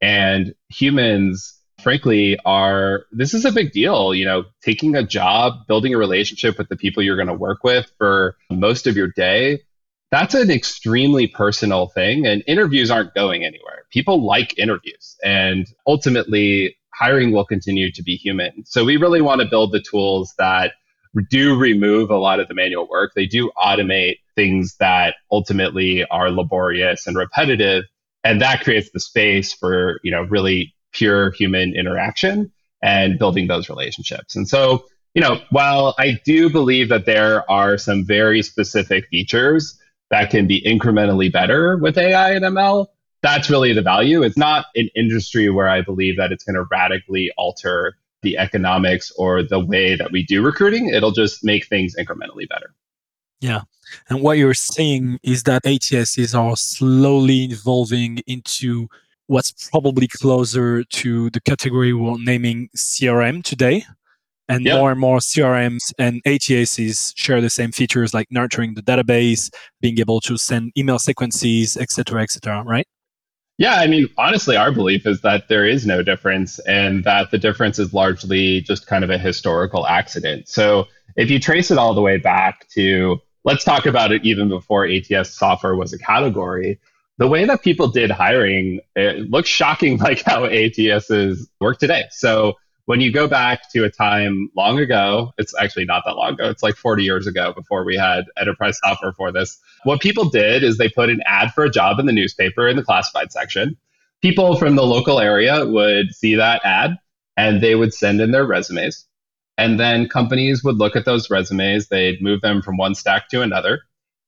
And 0.00 0.54
humans, 0.68 1.54
frankly, 1.80 2.38
are 2.44 3.04
this 3.12 3.34
is 3.34 3.44
a 3.44 3.52
big 3.52 3.72
deal. 3.72 4.14
You 4.14 4.24
know, 4.24 4.44
taking 4.62 4.94
a 4.94 5.02
job, 5.02 5.66
building 5.66 5.94
a 5.94 5.98
relationship 5.98 6.58
with 6.58 6.68
the 6.68 6.76
people 6.76 7.02
you're 7.02 7.16
going 7.16 7.28
to 7.28 7.34
work 7.34 7.64
with 7.64 7.90
for 7.98 8.36
most 8.50 8.86
of 8.86 8.96
your 8.96 9.08
day. 9.08 9.60
That's 10.10 10.34
an 10.34 10.50
extremely 10.50 11.26
personal 11.26 11.88
thing, 11.88 12.26
and 12.26 12.42
interviews 12.46 12.90
aren't 12.90 13.14
going 13.14 13.44
anywhere. 13.44 13.82
People 13.90 14.24
like 14.24 14.58
interviews, 14.58 15.16
and 15.22 15.66
ultimately, 15.86 16.76
hiring 16.94 17.30
will 17.32 17.44
continue 17.44 17.92
to 17.92 18.02
be 18.02 18.16
human. 18.16 18.64
So, 18.64 18.84
we 18.86 18.96
really 18.96 19.20
want 19.20 19.42
to 19.42 19.46
build 19.46 19.72
the 19.72 19.82
tools 19.82 20.34
that 20.38 20.72
do 21.30 21.56
remove 21.56 22.10
a 22.10 22.16
lot 22.16 22.40
of 22.40 22.48
the 22.48 22.54
manual 22.54 22.88
work. 22.88 23.12
They 23.14 23.26
do 23.26 23.50
automate 23.56 24.18
things 24.34 24.76
that 24.78 25.16
ultimately 25.30 26.04
are 26.04 26.30
laborious 26.30 27.06
and 27.06 27.16
repetitive. 27.16 27.84
And 28.24 28.40
that 28.40 28.62
creates 28.62 28.90
the 28.92 29.00
space 29.00 29.52
for, 29.52 30.00
you 30.02 30.10
know, 30.10 30.22
really 30.22 30.74
pure 30.92 31.30
human 31.32 31.74
interaction 31.74 32.52
and 32.82 33.18
building 33.18 33.46
those 33.46 33.68
relationships. 33.68 34.36
And 34.36 34.48
so, 34.48 34.84
you 35.14 35.22
know, 35.22 35.40
while 35.50 35.94
I 35.98 36.20
do 36.24 36.50
believe 36.50 36.90
that 36.90 37.06
there 37.06 37.48
are 37.50 37.78
some 37.78 38.04
very 38.04 38.42
specific 38.42 39.06
features 39.08 39.78
that 40.10 40.30
can 40.30 40.46
be 40.46 40.62
incrementally 40.62 41.32
better 41.32 41.76
with 41.76 41.98
AI 41.98 42.32
and 42.32 42.44
ML, 42.44 42.86
that's 43.22 43.50
really 43.50 43.72
the 43.72 43.82
value. 43.82 44.22
It's 44.22 44.36
not 44.36 44.66
an 44.76 44.88
industry 44.94 45.50
where 45.50 45.68
I 45.68 45.82
believe 45.82 46.16
that 46.18 46.30
it's 46.30 46.44
going 46.44 46.54
to 46.54 46.64
radically 46.70 47.32
alter 47.36 47.96
the 48.22 48.38
economics 48.38 49.12
or 49.16 49.42
the 49.42 49.64
way 49.64 49.94
that 49.94 50.10
we 50.10 50.24
do 50.24 50.42
recruiting. 50.42 50.88
It'll 50.88 51.12
just 51.12 51.44
make 51.44 51.66
things 51.66 51.94
incrementally 51.98 52.48
better. 52.48 52.74
Yeah. 53.40 53.62
And 54.08 54.20
what 54.22 54.38
you're 54.38 54.54
saying 54.54 55.20
is 55.22 55.44
that 55.44 55.62
ATSs 55.64 56.38
are 56.38 56.56
slowly 56.56 57.44
evolving 57.44 58.18
into 58.26 58.88
what's 59.28 59.68
probably 59.70 60.08
closer 60.08 60.82
to 60.82 61.30
the 61.30 61.40
category 61.40 61.92
we're 61.92 62.16
naming 62.18 62.68
CRM 62.76 63.44
today. 63.44 63.84
And 64.50 64.64
yep. 64.64 64.78
more 64.78 64.90
and 64.90 64.98
more 64.98 65.18
CRMs 65.18 65.92
and 65.98 66.22
ATSs 66.24 67.12
share 67.16 67.42
the 67.42 67.50
same 67.50 67.70
features 67.70 68.14
like 68.14 68.28
nurturing 68.30 68.74
the 68.74 68.82
database, 68.82 69.50
being 69.82 69.98
able 70.00 70.20
to 70.22 70.38
send 70.38 70.72
email 70.76 70.98
sequences, 70.98 71.76
etc., 71.76 72.22
etc. 72.22 72.62
right? 72.62 72.88
Yeah, 73.58 73.74
I 73.74 73.88
mean, 73.88 74.08
honestly, 74.16 74.56
our 74.56 74.70
belief 74.72 75.06
is 75.06 75.20
that 75.22 75.48
there 75.48 75.66
is 75.66 75.84
no 75.84 76.02
difference 76.02 76.60
and 76.60 77.02
that 77.04 77.30
the 77.32 77.38
difference 77.38 77.78
is 77.78 77.92
largely 77.92 78.60
just 78.60 78.86
kind 78.86 79.02
of 79.02 79.10
a 79.10 79.18
historical 79.18 79.86
accident. 79.86 80.48
So 80.48 80.86
if 81.16 81.28
you 81.30 81.40
trace 81.40 81.70
it 81.70 81.78
all 81.78 81.92
the 81.92 82.00
way 82.00 82.18
back 82.18 82.68
to, 82.70 83.20
let's 83.44 83.64
talk 83.64 83.86
about 83.86 84.12
it 84.12 84.24
even 84.24 84.48
before 84.48 84.86
ATS 84.86 85.34
software 85.34 85.74
was 85.74 85.92
a 85.92 85.98
category 85.98 86.78
the 87.18 87.26
way 87.26 87.44
that 87.44 87.62
people 87.62 87.88
did 87.88 88.10
hiring, 88.10 88.80
it 88.96 89.28
looks 89.30 89.48
shocking 89.48 89.98
like 89.98 90.22
how 90.22 90.42
ATSs 90.42 91.46
work 91.60 91.78
today. 91.78 92.04
So 92.10 92.54
when 92.88 93.02
you 93.02 93.12
go 93.12 93.28
back 93.28 93.70
to 93.70 93.84
a 93.84 93.90
time 93.90 94.48
long 94.56 94.78
ago, 94.78 95.34
it's 95.36 95.54
actually 95.60 95.84
not 95.84 96.04
that 96.06 96.16
long 96.16 96.32
ago. 96.32 96.48
It's 96.48 96.62
like 96.62 96.74
40 96.74 97.04
years 97.04 97.26
ago 97.26 97.52
before 97.52 97.84
we 97.84 97.98
had 97.98 98.24
enterprise 98.40 98.78
software 98.82 99.12
for 99.12 99.30
this. 99.30 99.58
What 99.84 100.00
people 100.00 100.30
did 100.30 100.64
is 100.64 100.78
they 100.78 100.88
put 100.88 101.10
an 101.10 101.20
ad 101.26 101.52
for 101.52 101.64
a 101.64 101.70
job 101.70 101.98
in 101.98 102.06
the 102.06 102.14
newspaper 102.14 102.66
in 102.66 102.76
the 102.76 102.82
classified 102.82 103.30
section. 103.30 103.76
People 104.22 104.56
from 104.56 104.74
the 104.74 104.86
local 104.86 105.20
area 105.20 105.66
would 105.66 106.14
see 106.14 106.36
that 106.36 106.62
ad 106.64 106.96
and 107.36 107.60
they 107.60 107.74
would 107.74 107.92
send 107.92 108.22
in 108.22 108.30
their 108.30 108.46
resumes. 108.46 109.04
And 109.58 109.78
then 109.78 110.08
companies 110.08 110.64
would 110.64 110.78
look 110.78 110.96
at 110.96 111.04
those 111.04 111.28
resumes, 111.28 111.88
they'd 111.88 112.22
move 112.22 112.40
them 112.40 112.62
from 112.62 112.78
one 112.78 112.94
stack 112.94 113.28
to 113.28 113.42
another. 113.42 113.82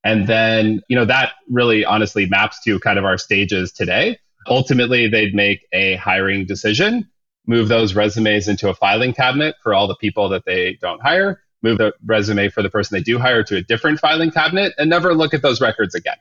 And 0.04 0.26
then, 0.26 0.82
you 0.86 0.96
know, 0.96 1.06
that 1.06 1.32
really 1.48 1.86
honestly 1.86 2.26
maps 2.26 2.62
to 2.64 2.78
kind 2.78 2.98
of 2.98 3.06
our 3.06 3.16
stages 3.16 3.72
today. 3.72 4.18
Ultimately, 4.48 5.08
they'd 5.08 5.34
make 5.34 5.66
a 5.72 5.96
hiring 5.96 6.44
decision, 6.44 7.08
move 7.46 7.68
those 7.68 7.94
resumes 7.94 8.48
into 8.48 8.68
a 8.68 8.74
filing 8.74 9.12
cabinet 9.12 9.56
for 9.62 9.74
all 9.74 9.86
the 9.86 9.96
people 9.96 10.28
that 10.28 10.44
they 10.44 10.78
don't 10.80 11.00
hire, 11.02 11.42
move 11.62 11.78
the 11.78 11.92
resume 12.04 12.48
for 12.48 12.62
the 12.62 12.70
person 12.70 12.96
they 12.96 13.02
do 13.02 13.18
hire 13.18 13.42
to 13.42 13.56
a 13.56 13.62
different 13.62 14.00
filing 14.00 14.30
cabinet, 14.30 14.72
and 14.78 14.88
never 14.88 15.14
look 15.14 15.34
at 15.34 15.42
those 15.42 15.60
records 15.60 15.94
again. 15.94 16.16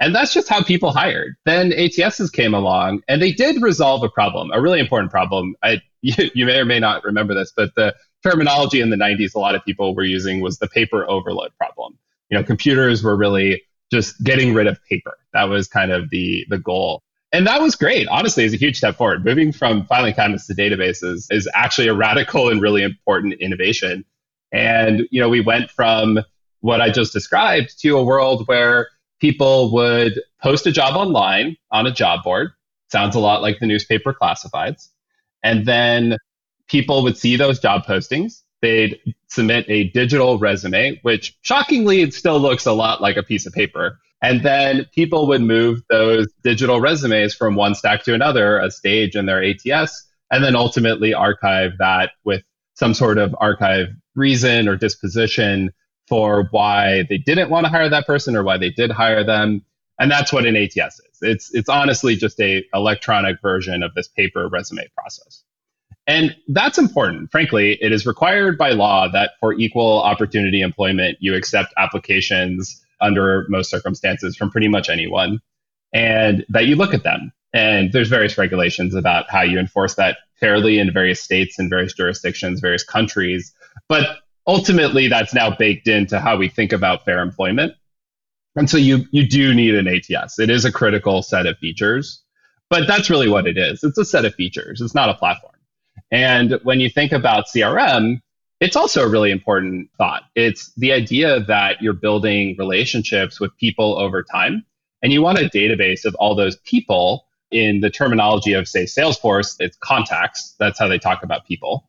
And 0.00 0.14
that's 0.14 0.34
just 0.34 0.48
how 0.48 0.62
people 0.62 0.92
hired. 0.92 1.36
Then 1.46 1.70
ATSs 1.70 2.30
came 2.30 2.52
along 2.52 3.02
and 3.08 3.22
they 3.22 3.32
did 3.32 3.62
resolve 3.62 4.02
a 4.02 4.10
problem, 4.10 4.50
a 4.52 4.60
really 4.60 4.78
important 4.80 5.10
problem. 5.10 5.56
I, 5.62 5.80
you, 6.02 6.30
you 6.34 6.46
may 6.46 6.58
or 6.58 6.64
may 6.64 6.78
not 6.78 7.02
remember 7.04 7.34
this, 7.34 7.52
but 7.56 7.74
the 7.74 7.94
terminology 8.22 8.80
in 8.80 8.90
the 8.90 8.96
90s 8.96 9.34
a 9.34 9.38
lot 9.38 9.54
of 9.54 9.64
people 9.64 9.94
were 9.94 10.04
using 10.04 10.40
was 10.40 10.58
the 10.58 10.68
paper 10.68 11.08
overload 11.08 11.52
problem 11.56 11.98
you 12.30 12.36
know, 12.36 12.44
computers 12.44 13.02
were 13.02 13.16
really 13.16 13.62
just 13.90 14.22
getting 14.22 14.54
rid 14.54 14.66
of 14.66 14.82
paper. 14.88 15.16
That 15.32 15.44
was 15.44 15.68
kind 15.68 15.92
of 15.92 16.10
the 16.10 16.44
the 16.48 16.58
goal. 16.58 17.02
And 17.32 17.46
that 17.46 17.60
was 17.60 17.74
great. 17.74 18.06
Honestly, 18.08 18.44
it's 18.44 18.54
a 18.54 18.58
huge 18.58 18.76
step 18.76 18.96
forward. 18.96 19.24
Moving 19.24 19.52
from 19.52 19.84
filing 19.86 20.14
cabinets 20.14 20.46
to 20.46 20.54
databases 20.54 21.26
is 21.30 21.48
actually 21.54 21.88
a 21.88 21.94
radical 21.94 22.48
and 22.48 22.62
really 22.62 22.82
important 22.82 23.34
innovation. 23.34 24.04
And 24.52 25.06
you 25.10 25.20
know, 25.20 25.28
we 25.28 25.40
went 25.40 25.70
from 25.70 26.20
what 26.60 26.80
I 26.80 26.90
just 26.90 27.12
described 27.12 27.78
to 27.80 27.96
a 27.96 28.04
world 28.04 28.46
where 28.46 28.88
people 29.20 29.72
would 29.72 30.20
post 30.42 30.66
a 30.66 30.72
job 30.72 30.96
online 30.96 31.56
on 31.70 31.86
a 31.86 31.90
job 31.90 32.22
board. 32.22 32.52
Sounds 32.90 33.16
a 33.16 33.20
lot 33.20 33.42
like 33.42 33.58
the 33.58 33.66
newspaper 33.66 34.14
classifieds. 34.14 34.88
And 35.42 35.66
then 35.66 36.18
people 36.68 37.02
would 37.02 37.16
see 37.16 37.36
those 37.36 37.58
job 37.58 37.84
postings 37.84 38.42
they'd 38.60 38.98
submit 39.28 39.64
a 39.68 39.84
digital 39.90 40.38
resume, 40.38 40.98
which 41.02 41.36
shockingly 41.42 42.02
it 42.02 42.14
still 42.14 42.38
looks 42.38 42.66
a 42.66 42.72
lot 42.72 43.00
like 43.00 43.16
a 43.16 43.22
piece 43.22 43.46
of 43.46 43.52
paper. 43.52 43.98
And 44.26 44.42
then 44.42 44.86
people 44.92 45.28
would 45.28 45.40
move 45.40 45.82
those 45.88 46.26
digital 46.42 46.80
resumes 46.80 47.32
from 47.32 47.54
one 47.54 47.76
stack 47.76 48.02
to 48.04 48.12
another, 48.12 48.58
a 48.58 48.72
stage 48.72 49.14
in 49.14 49.26
their 49.26 49.40
ATS, 49.40 50.04
and 50.32 50.42
then 50.42 50.56
ultimately 50.56 51.14
archive 51.14 51.78
that 51.78 52.10
with 52.24 52.42
some 52.74 52.92
sort 52.92 53.18
of 53.18 53.36
archive 53.38 53.86
reason 54.16 54.66
or 54.66 54.74
disposition 54.74 55.70
for 56.08 56.48
why 56.50 57.04
they 57.08 57.18
didn't 57.18 57.50
want 57.50 57.66
to 57.66 57.70
hire 57.70 57.88
that 57.88 58.04
person 58.04 58.34
or 58.34 58.42
why 58.42 58.58
they 58.58 58.70
did 58.70 58.90
hire 58.90 59.22
them. 59.22 59.64
And 60.00 60.10
that's 60.10 60.32
what 60.32 60.44
an 60.44 60.56
ATS 60.56 60.76
is. 60.76 61.18
It's 61.22 61.54
it's 61.54 61.68
honestly 61.68 62.16
just 62.16 62.40
a 62.40 62.64
electronic 62.74 63.40
version 63.40 63.84
of 63.84 63.94
this 63.94 64.08
paper 64.08 64.48
resume 64.48 64.88
process. 64.98 65.44
And 66.08 66.34
that's 66.48 66.78
important. 66.78 67.30
Frankly, 67.30 67.78
it 67.80 67.92
is 67.92 68.06
required 68.06 68.58
by 68.58 68.70
law 68.70 69.06
that 69.08 69.34
for 69.38 69.52
equal 69.52 70.02
opportunity 70.02 70.62
employment, 70.62 71.18
you 71.20 71.36
accept 71.36 71.72
applications 71.76 72.82
under 73.00 73.46
most 73.48 73.70
circumstances 73.70 74.36
from 74.36 74.50
pretty 74.50 74.68
much 74.68 74.88
anyone 74.88 75.40
and 75.92 76.44
that 76.48 76.66
you 76.66 76.76
look 76.76 76.94
at 76.94 77.02
them. 77.02 77.32
And 77.54 77.92
there's 77.92 78.08
various 78.08 78.36
regulations 78.36 78.94
about 78.94 79.30
how 79.30 79.42
you 79.42 79.58
enforce 79.58 79.94
that 79.94 80.18
fairly 80.38 80.78
in 80.78 80.92
various 80.92 81.20
states 81.20 81.58
and 81.58 81.70
various 81.70 81.94
jurisdictions, 81.94 82.60
various 82.60 82.84
countries. 82.84 83.54
But 83.88 84.18
ultimately, 84.46 85.08
that's 85.08 85.32
now 85.32 85.56
baked 85.56 85.88
into 85.88 86.20
how 86.20 86.36
we 86.36 86.48
think 86.48 86.72
about 86.72 87.04
fair 87.04 87.20
employment. 87.20 87.72
And 88.56 88.68
so 88.68 88.76
you, 88.76 89.04
you 89.10 89.26
do 89.26 89.54
need 89.54 89.74
an 89.74 89.88
ATS. 89.88 90.38
It 90.38 90.50
is 90.50 90.64
a 90.64 90.72
critical 90.72 91.22
set 91.22 91.46
of 91.46 91.58
features, 91.58 92.22
but 92.68 92.86
that's 92.86 93.10
really 93.10 93.28
what 93.28 93.46
it 93.46 93.56
is. 93.56 93.82
It's 93.82 93.98
a 93.98 94.04
set 94.04 94.24
of 94.24 94.34
features. 94.34 94.80
It's 94.80 94.94
not 94.94 95.08
a 95.08 95.14
platform. 95.14 95.52
And 96.10 96.58
when 96.62 96.80
you 96.80 96.88
think 96.88 97.12
about 97.12 97.46
CRM, 97.54 98.20
it's 98.60 98.76
also 98.76 99.02
a 99.02 99.08
really 99.08 99.30
important 99.30 99.90
thought. 99.98 100.22
It's 100.34 100.72
the 100.76 100.92
idea 100.92 101.40
that 101.40 101.82
you're 101.82 101.92
building 101.92 102.56
relationships 102.58 103.38
with 103.40 103.56
people 103.56 103.98
over 103.98 104.22
time, 104.22 104.64
and 105.02 105.12
you 105.12 105.22
want 105.22 105.38
a 105.38 105.50
database 105.50 106.04
of 106.04 106.14
all 106.16 106.34
those 106.34 106.56
people. 106.56 107.24
In 107.52 107.80
the 107.80 107.90
terminology 107.90 108.54
of, 108.54 108.66
say, 108.66 108.84
Salesforce, 108.84 109.56
it's 109.60 109.76
contacts. 109.76 110.56
That's 110.58 110.80
how 110.80 110.88
they 110.88 110.98
talk 110.98 111.22
about 111.22 111.46
people. 111.46 111.88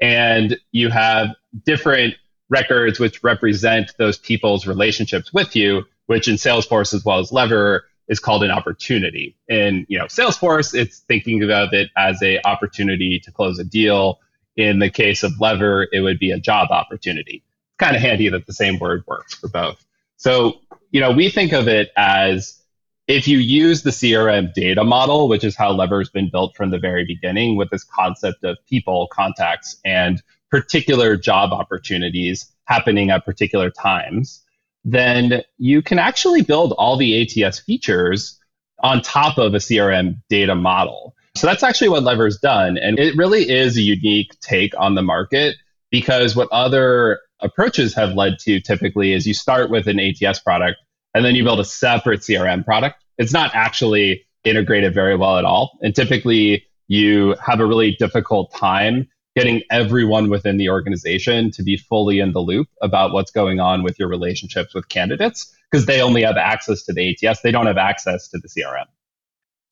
And 0.00 0.58
you 0.72 0.88
have 0.88 1.36
different 1.66 2.14
records 2.48 2.98
which 2.98 3.22
represent 3.22 3.92
those 3.98 4.16
people's 4.16 4.66
relationships 4.66 5.32
with 5.32 5.54
you, 5.54 5.84
which 6.06 6.26
in 6.26 6.36
Salesforce 6.36 6.94
as 6.94 7.04
well 7.04 7.18
as 7.18 7.32
Lever 7.32 7.84
is 8.08 8.18
called 8.20 8.44
an 8.44 8.50
opportunity. 8.50 9.36
In 9.48 9.86
you 9.88 9.98
know 9.98 10.06
Salesforce, 10.06 10.74
it's 10.74 11.00
thinking 11.00 11.42
about 11.42 11.72
it 11.74 11.90
as 11.96 12.22
a 12.22 12.40
opportunity 12.46 13.20
to 13.20 13.32
close 13.32 13.58
a 13.58 13.64
deal. 13.64 14.20
In 14.56 14.78
the 14.78 14.90
case 14.90 15.22
of 15.22 15.32
Lever, 15.40 15.88
it 15.92 16.00
would 16.00 16.18
be 16.18 16.30
a 16.30 16.38
job 16.38 16.70
opportunity. 16.70 17.42
It's 17.44 17.78
kind 17.78 17.96
of 17.96 18.02
handy 18.02 18.28
that 18.28 18.46
the 18.46 18.52
same 18.52 18.78
word 18.78 19.04
works 19.06 19.34
for 19.34 19.48
both. 19.48 19.84
So 20.16 20.60
you 20.90 21.00
know 21.00 21.10
we 21.10 21.28
think 21.28 21.52
of 21.52 21.68
it 21.68 21.90
as 21.96 22.60
if 23.06 23.28
you 23.28 23.38
use 23.38 23.82
the 23.82 23.90
CRM 23.90 24.54
data 24.54 24.84
model, 24.84 25.28
which 25.28 25.44
is 25.44 25.56
how 25.56 25.72
Lever's 25.72 26.08
been 26.08 26.30
built 26.30 26.56
from 26.56 26.70
the 26.70 26.78
very 26.78 27.04
beginning, 27.04 27.56
with 27.56 27.68
this 27.70 27.84
concept 27.84 28.44
of 28.44 28.56
people, 28.66 29.08
contacts, 29.12 29.76
and 29.84 30.22
particular 30.50 31.16
job 31.16 31.52
opportunities 31.52 32.50
happening 32.66 33.10
at 33.10 33.24
particular 33.24 33.70
times 33.70 34.44
then 34.84 35.42
you 35.56 35.82
can 35.82 35.98
actually 35.98 36.42
build 36.42 36.72
all 36.72 36.96
the 36.96 37.44
ATS 37.44 37.58
features 37.60 38.38
on 38.80 39.00
top 39.00 39.38
of 39.38 39.54
a 39.54 39.58
CRM 39.58 40.20
data 40.28 40.54
model. 40.54 41.14
So 41.36 41.46
that's 41.46 41.62
actually 41.62 41.88
what 41.88 42.04
Lever's 42.04 42.38
done. 42.38 42.78
And 42.78 42.98
it 42.98 43.16
really 43.16 43.48
is 43.50 43.76
a 43.76 43.82
unique 43.82 44.38
take 44.40 44.72
on 44.78 44.94
the 44.94 45.02
market 45.02 45.56
because 45.90 46.36
what 46.36 46.48
other 46.52 47.20
approaches 47.40 47.94
have 47.94 48.14
led 48.14 48.38
to 48.40 48.60
typically 48.60 49.12
is 49.12 49.26
you 49.26 49.34
start 49.34 49.70
with 49.70 49.88
an 49.88 49.98
ATS 49.98 50.38
product 50.38 50.78
and 51.12 51.24
then 51.24 51.34
you 51.34 51.42
build 51.42 51.60
a 51.60 51.64
separate 51.64 52.20
CRM 52.20 52.64
product. 52.64 53.02
It's 53.18 53.32
not 53.32 53.50
actually 53.54 54.24
integrated 54.44 54.94
very 54.94 55.16
well 55.16 55.38
at 55.38 55.44
all. 55.44 55.78
And 55.82 55.94
typically 55.94 56.64
you 56.86 57.34
have 57.44 57.60
a 57.60 57.66
really 57.66 57.92
difficult 57.92 58.52
time 58.54 59.08
getting 59.34 59.62
everyone 59.70 60.30
within 60.30 60.58
the 60.58 60.68
organization 60.68 61.50
to 61.50 61.64
be 61.64 61.76
fully 61.76 62.20
in 62.20 62.32
the 62.32 62.40
loop 62.40 62.68
about 62.80 63.12
what's 63.12 63.32
going 63.32 63.58
on 63.58 63.82
with 63.82 63.98
your 63.98 64.08
relationships 64.08 64.74
with 64.74 64.88
candidates 64.88 65.52
because 65.70 65.86
they 65.86 66.00
only 66.00 66.22
have 66.22 66.36
access 66.36 66.84
to 66.84 66.92
the 66.92 67.10
ATS. 67.10 67.40
They 67.42 67.50
don't 67.50 67.66
have 67.66 67.78
access 67.78 68.28
to 68.28 68.38
the 68.38 68.48
CRM. 68.48 68.86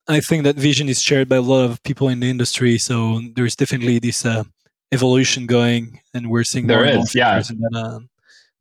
I 0.09 0.21
think 0.21 0.45
that 0.45 0.57
vision 0.57 0.89
is 0.89 1.01
shared 1.01 1.29
by 1.29 1.37
a 1.37 1.43
lot 1.43 1.65
of 1.65 1.83
people 1.83 2.09
in 2.09 2.21
the 2.21 2.29
industry. 2.29 2.79
So 2.79 3.21
there's 3.35 3.55
definitely 3.55 3.99
this 3.99 4.27
uh, 4.27 4.45
evolution 4.93 5.47
going, 5.47 6.01
and 6.13 6.31
we're 6.31 6.45
seeing 6.45 6.67
there 6.67 6.85
is, 6.85 7.15
yeah. 7.15 7.41
That, 7.41 7.71
uh, 7.75 7.99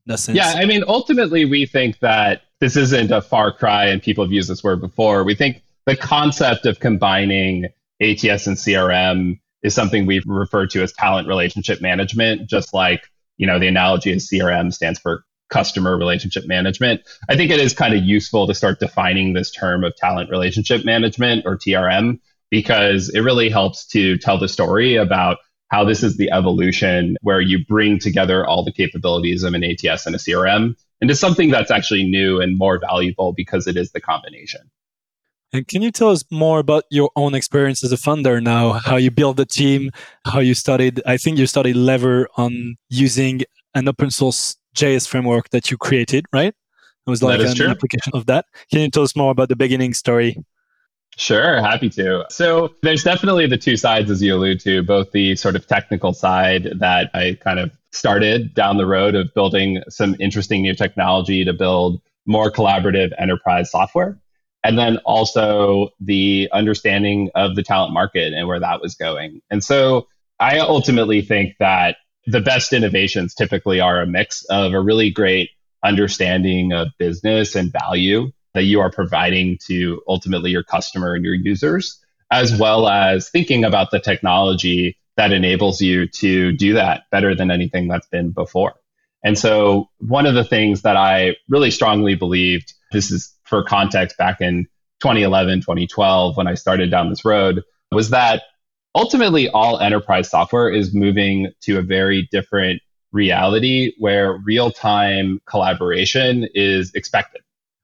that. 0.05 0.29
Yeah, 0.33 0.53
I 0.55 0.65
mean, 0.65 0.83
ultimately, 0.87 1.45
we 1.45 1.65
think 1.65 1.99
that 1.99 2.43
this 2.59 2.75
isn't 2.75 3.11
a 3.11 3.21
far 3.21 3.51
cry, 3.51 3.85
and 3.85 4.01
people 4.01 4.23
have 4.23 4.31
used 4.31 4.49
this 4.49 4.63
word 4.63 4.81
before. 4.81 5.23
We 5.23 5.35
think 5.35 5.63
the 5.85 5.95
concept 5.95 6.65
of 6.65 6.79
combining 6.79 7.65
ATS 8.01 8.47
and 8.47 8.57
CRM 8.57 9.39
is 9.63 9.75
something 9.75 10.05
we 10.05 10.21
refer 10.25 10.67
to 10.67 10.81
as 10.81 10.93
talent 10.93 11.27
relationship 11.27 11.81
management, 11.81 12.49
just 12.49 12.73
like, 12.73 13.03
you 13.37 13.47
know, 13.47 13.59
the 13.59 13.67
analogy 13.67 14.11
is 14.11 14.29
CRM 14.29 14.73
stands 14.73 14.99
for 14.99 15.23
customer 15.51 15.97
relationship 15.97 16.47
management. 16.47 17.01
I 17.29 17.35
think 17.35 17.51
it 17.51 17.59
is 17.59 17.73
kind 17.73 17.93
of 17.93 18.03
useful 18.03 18.47
to 18.47 18.55
start 18.55 18.79
defining 18.79 19.33
this 19.33 19.51
term 19.51 19.83
of 19.83 19.95
talent 19.95 20.31
relationship 20.31 20.83
management 20.83 21.45
or 21.45 21.57
TRM 21.57 22.19
because 22.49 23.09
it 23.09 23.19
really 23.19 23.49
helps 23.49 23.85
to 23.87 24.17
tell 24.17 24.39
the 24.39 24.49
story 24.49 24.95
about 24.95 25.37
how 25.69 25.85
this 25.85 26.03
is 26.03 26.17
the 26.17 26.31
evolution 26.31 27.15
where 27.21 27.39
you 27.39 27.63
bring 27.65 27.99
together 27.99 28.45
all 28.45 28.63
the 28.63 28.73
capabilities 28.73 29.43
of 29.43 29.53
an 29.53 29.63
ATS 29.63 30.05
and 30.05 30.15
a 30.15 30.19
CRM 30.19 30.75
into 30.99 31.15
something 31.15 31.49
that's 31.49 31.71
actually 31.71 32.03
new 32.03 32.41
and 32.41 32.57
more 32.57 32.77
valuable 32.79 33.33
because 33.33 33.67
it 33.67 33.77
is 33.77 33.91
the 33.91 34.01
combination. 34.01 34.61
And 35.53 35.67
can 35.67 35.81
you 35.81 35.91
tell 35.91 36.09
us 36.09 36.23
more 36.31 36.59
about 36.59 36.85
your 36.89 37.09
own 37.15 37.35
experience 37.35 37.83
as 37.83 37.91
a 37.91 37.97
funder 37.97 38.41
now? 38.41 38.73
How 38.73 38.95
you 38.95 39.11
built 39.11 39.37
the 39.37 39.45
team, 39.45 39.91
how 40.25 40.39
you 40.39 40.53
studied, 40.53 41.01
I 41.05 41.17
think 41.17 41.37
you 41.37 41.47
studied 41.47 41.75
Lever 41.75 42.27
on 42.37 42.77
using 42.89 43.41
an 43.73 43.87
open 43.87 44.11
source 44.11 44.55
JS 44.75 45.07
framework 45.07 45.49
that 45.49 45.71
you 45.71 45.77
created, 45.77 46.25
right? 46.33 46.53
It 47.07 47.09
was 47.09 47.23
like 47.23 47.39
an 47.39 47.55
true. 47.55 47.67
application 47.67 48.11
of 48.13 48.27
that. 48.27 48.45
Can 48.71 48.81
you 48.81 48.89
tell 48.89 49.03
us 49.03 49.15
more 49.15 49.31
about 49.31 49.49
the 49.49 49.55
beginning 49.55 49.93
story? 49.93 50.37
Sure, 51.17 51.61
happy 51.61 51.89
to. 51.89 52.25
So 52.29 52.73
there's 52.83 53.03
definitely 53.03 53.47
the 53.47 53.57
two 53.57 53.75
sides, 53.75 54.09
as 54.09 54.23
you 54.23 54.35
allude 54.35 54.59
to, 54.61 54.81
both 54.81 55.11
the 55.11 55.35
sort 55.35 55.55
of 55.55 55.67
technical 55.67 56.13
side 56.13 56.69
that 56.79 57.09
I 57.13 57.37
kind 57.41 57.59
of 57.59 57.71
started 57.91 58.53
down 58.53 58.77
the 58.77 58.85
road 58.85 59.15
of 59.15 59.33
building 59.33 59.83
some 59.89 60.15
interesting 60.19 60.61
new 60.61 60.73
technology 60.73 61.43
to 61.43 61.53
build 61.53 62.01
more 62.25 62.49
collaborative 62.49 63.11
enterprise 63.17 63.69
software. 63.71 64.17
And 64.63 64.77
then 64.77 64.97
also 64.99 65.89
the 65.99 66.47
understanding 66.53 67.29
of 67.35 67.55
the 67.55 67.63
talent 67.63 67.93
market 67.93 68.31
and 68.33 68.47
where 68.47 68.59
that 68.59 68.79
was 68.79 68.95
going. 68.95 69.41
And 69.49 69.63
so 69.63 70.07
I 70.39 70.59
ultimately 70.59 71.21
think 71.21 71.55
that 71.59 71.97
the 72.25 72.41
best 72.41 72.73
innovations 72.73 73.33
typically 73.33 73.79
are 73.79 74.01
a 74.01 74.07
mix 74.07 74.45
of 74.45 74.73
a 74.73 74.81
really 74.81 75.09
great 75.09 75.49
understanding 75.83 76.73
of 76.73 76.89
business 76.99 77.55
and 77.55 77.71
value 77.71 78.31
that 78.53 78.63
you 78.63 78.79
are 78.81 78.91
providing 78.91 79.57
to 79.67 80.01
ultimately 80.07 80.51
your 80.51 80.63
customer 80.63 81.15
and 81.15 81.23
your 81.23 81.33
users, 81.33 81.99
as 82.31 82.57
well 82.57 82.87
as 82.87 83.29
thinking 83.29 83.63
about 83.63 83.91
the 83.91 83.99
technology 83.99 84.97
that 85.17 85.31
enables 85.31 85.81
you 85.81 86.07
to 86.07 86.51
do 86.53 86.73
that 86.73 87.03
better 87.11 87.35
than 87.35 87.51
anything 87.51 87.87
that's 87.87 88.07
been 88.07 88.31
before. 88.31 88.73
And 89.23 89.37
so, 89.37 89.89
one 89.99 90.25
of 90.25 90.33
the 90.33 90.43
things 90.43 90.81
that 90.81 90.97
I 90.97 91.35
really 91.47 91.71
strongly 91.71 92.15
believed, 92.15 92.73
this 92.91 93.11
is 93.11 93.33
for 93.43 93.63
context 93.63 94.17
back 94.17 94.41
in 94.41 94.65
2011, 95.01 95.61
2012, 95.61 96.37
when 96.37 96.47
I 96.47 96.55
started 96.55 96.89
down 96.89 97.09
this 97.09 97.23
road, 97.23 97.63
was 97.91 98.09
that 98.11 98.43
ultimately 98.95 99.49
all 99.49 99.79
enterprise 99.79 100.29
software 100.29 100.69
is 100.69 100.93
moving 100.93 101.51
to 101.61 101.77
a 101.77 101.81
very 101.81 102.27
different 102.31 102.81
reality 103.11 103.93
where 103.97 104.37
real 104.45 104.71
time 104.71 105.41
collaboration 105.45 106.47
is 106.53 106.93
expected. 106.93 107.41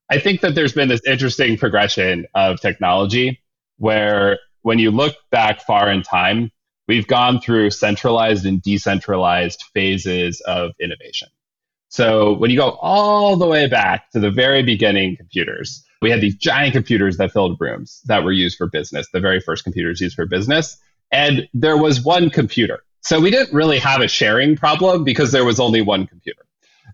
I 0.10 0.20
think 0.20 0.42
that 0.42 0.56
there's 0.56 0.74
been 0.74 0.88
this 0.88 1.06
interesting 1.06 1.58
progression 1.58 2.26
of 2.34 2.62
technology 2.62 3.42
where 3.78 4.40
when 4.62 4.80
you 4.80 4.92
look 4.92 5.16
back 5.32 5.62
far 5.62 5.92
in 5.92 6.02
time, 6.02 6.52
we've 6.88 7.08
gone 7.08 7.42
through 7.42 7.72
centralized 7.72 8.46
and 8.46 8.62
decentralized 8.62 9.64
phases 9.74 10.42
of 10.42 10.72
innovation. 10.80 11.28
So 11.90 12.34
when 12.34 12.52
you 12.52 12.58
go 12.58 12.72
all 12.82 13.36
the 13.36 13.48
way 13.48 13.68
back 13.68 14.12
to 14.12 14.20
the 14.20 14.32
very 14.32 14.64
beginning 14.64 15.18
computers, 15.18 15.84
we 16.02 16.12
had 16.12 16.22
these 16.22 16.36
giant 16.36 16.74
computers 16.74 17.18
that 17.18 17.32
filled 17.32 17.58
rooms 17.60 18.02
that 18.06 18.24
were 18.24 18.32
used 18.32 18.58
for 18.58 18.68
business, 18.68 19.08
the 19.12 19.20
very 19.20 19.40
first 19.40 19.64
computers 19.64 20.00
used 20.00 20.16
for 20.16 20.26
business. 20.26 20.78
And 21.12 21.48
there 21.54 21.78
was 21.78 22.02
one 22.02 22.30
computer. 22.30 22.84
So 23.02 23.20
we 23.20 23.32
didn't 23.32 23.54
really 23.54 23.80
have 23.80 24.02
a 24.02 24.08
sharing 24.08 24.58
problem 24.58 25.04
because 25.04 25.32
there 25.32 25.46
was 25.46 25.60
only 25.60 25.82
one 25.82 26.08
computer. 26.08 26.42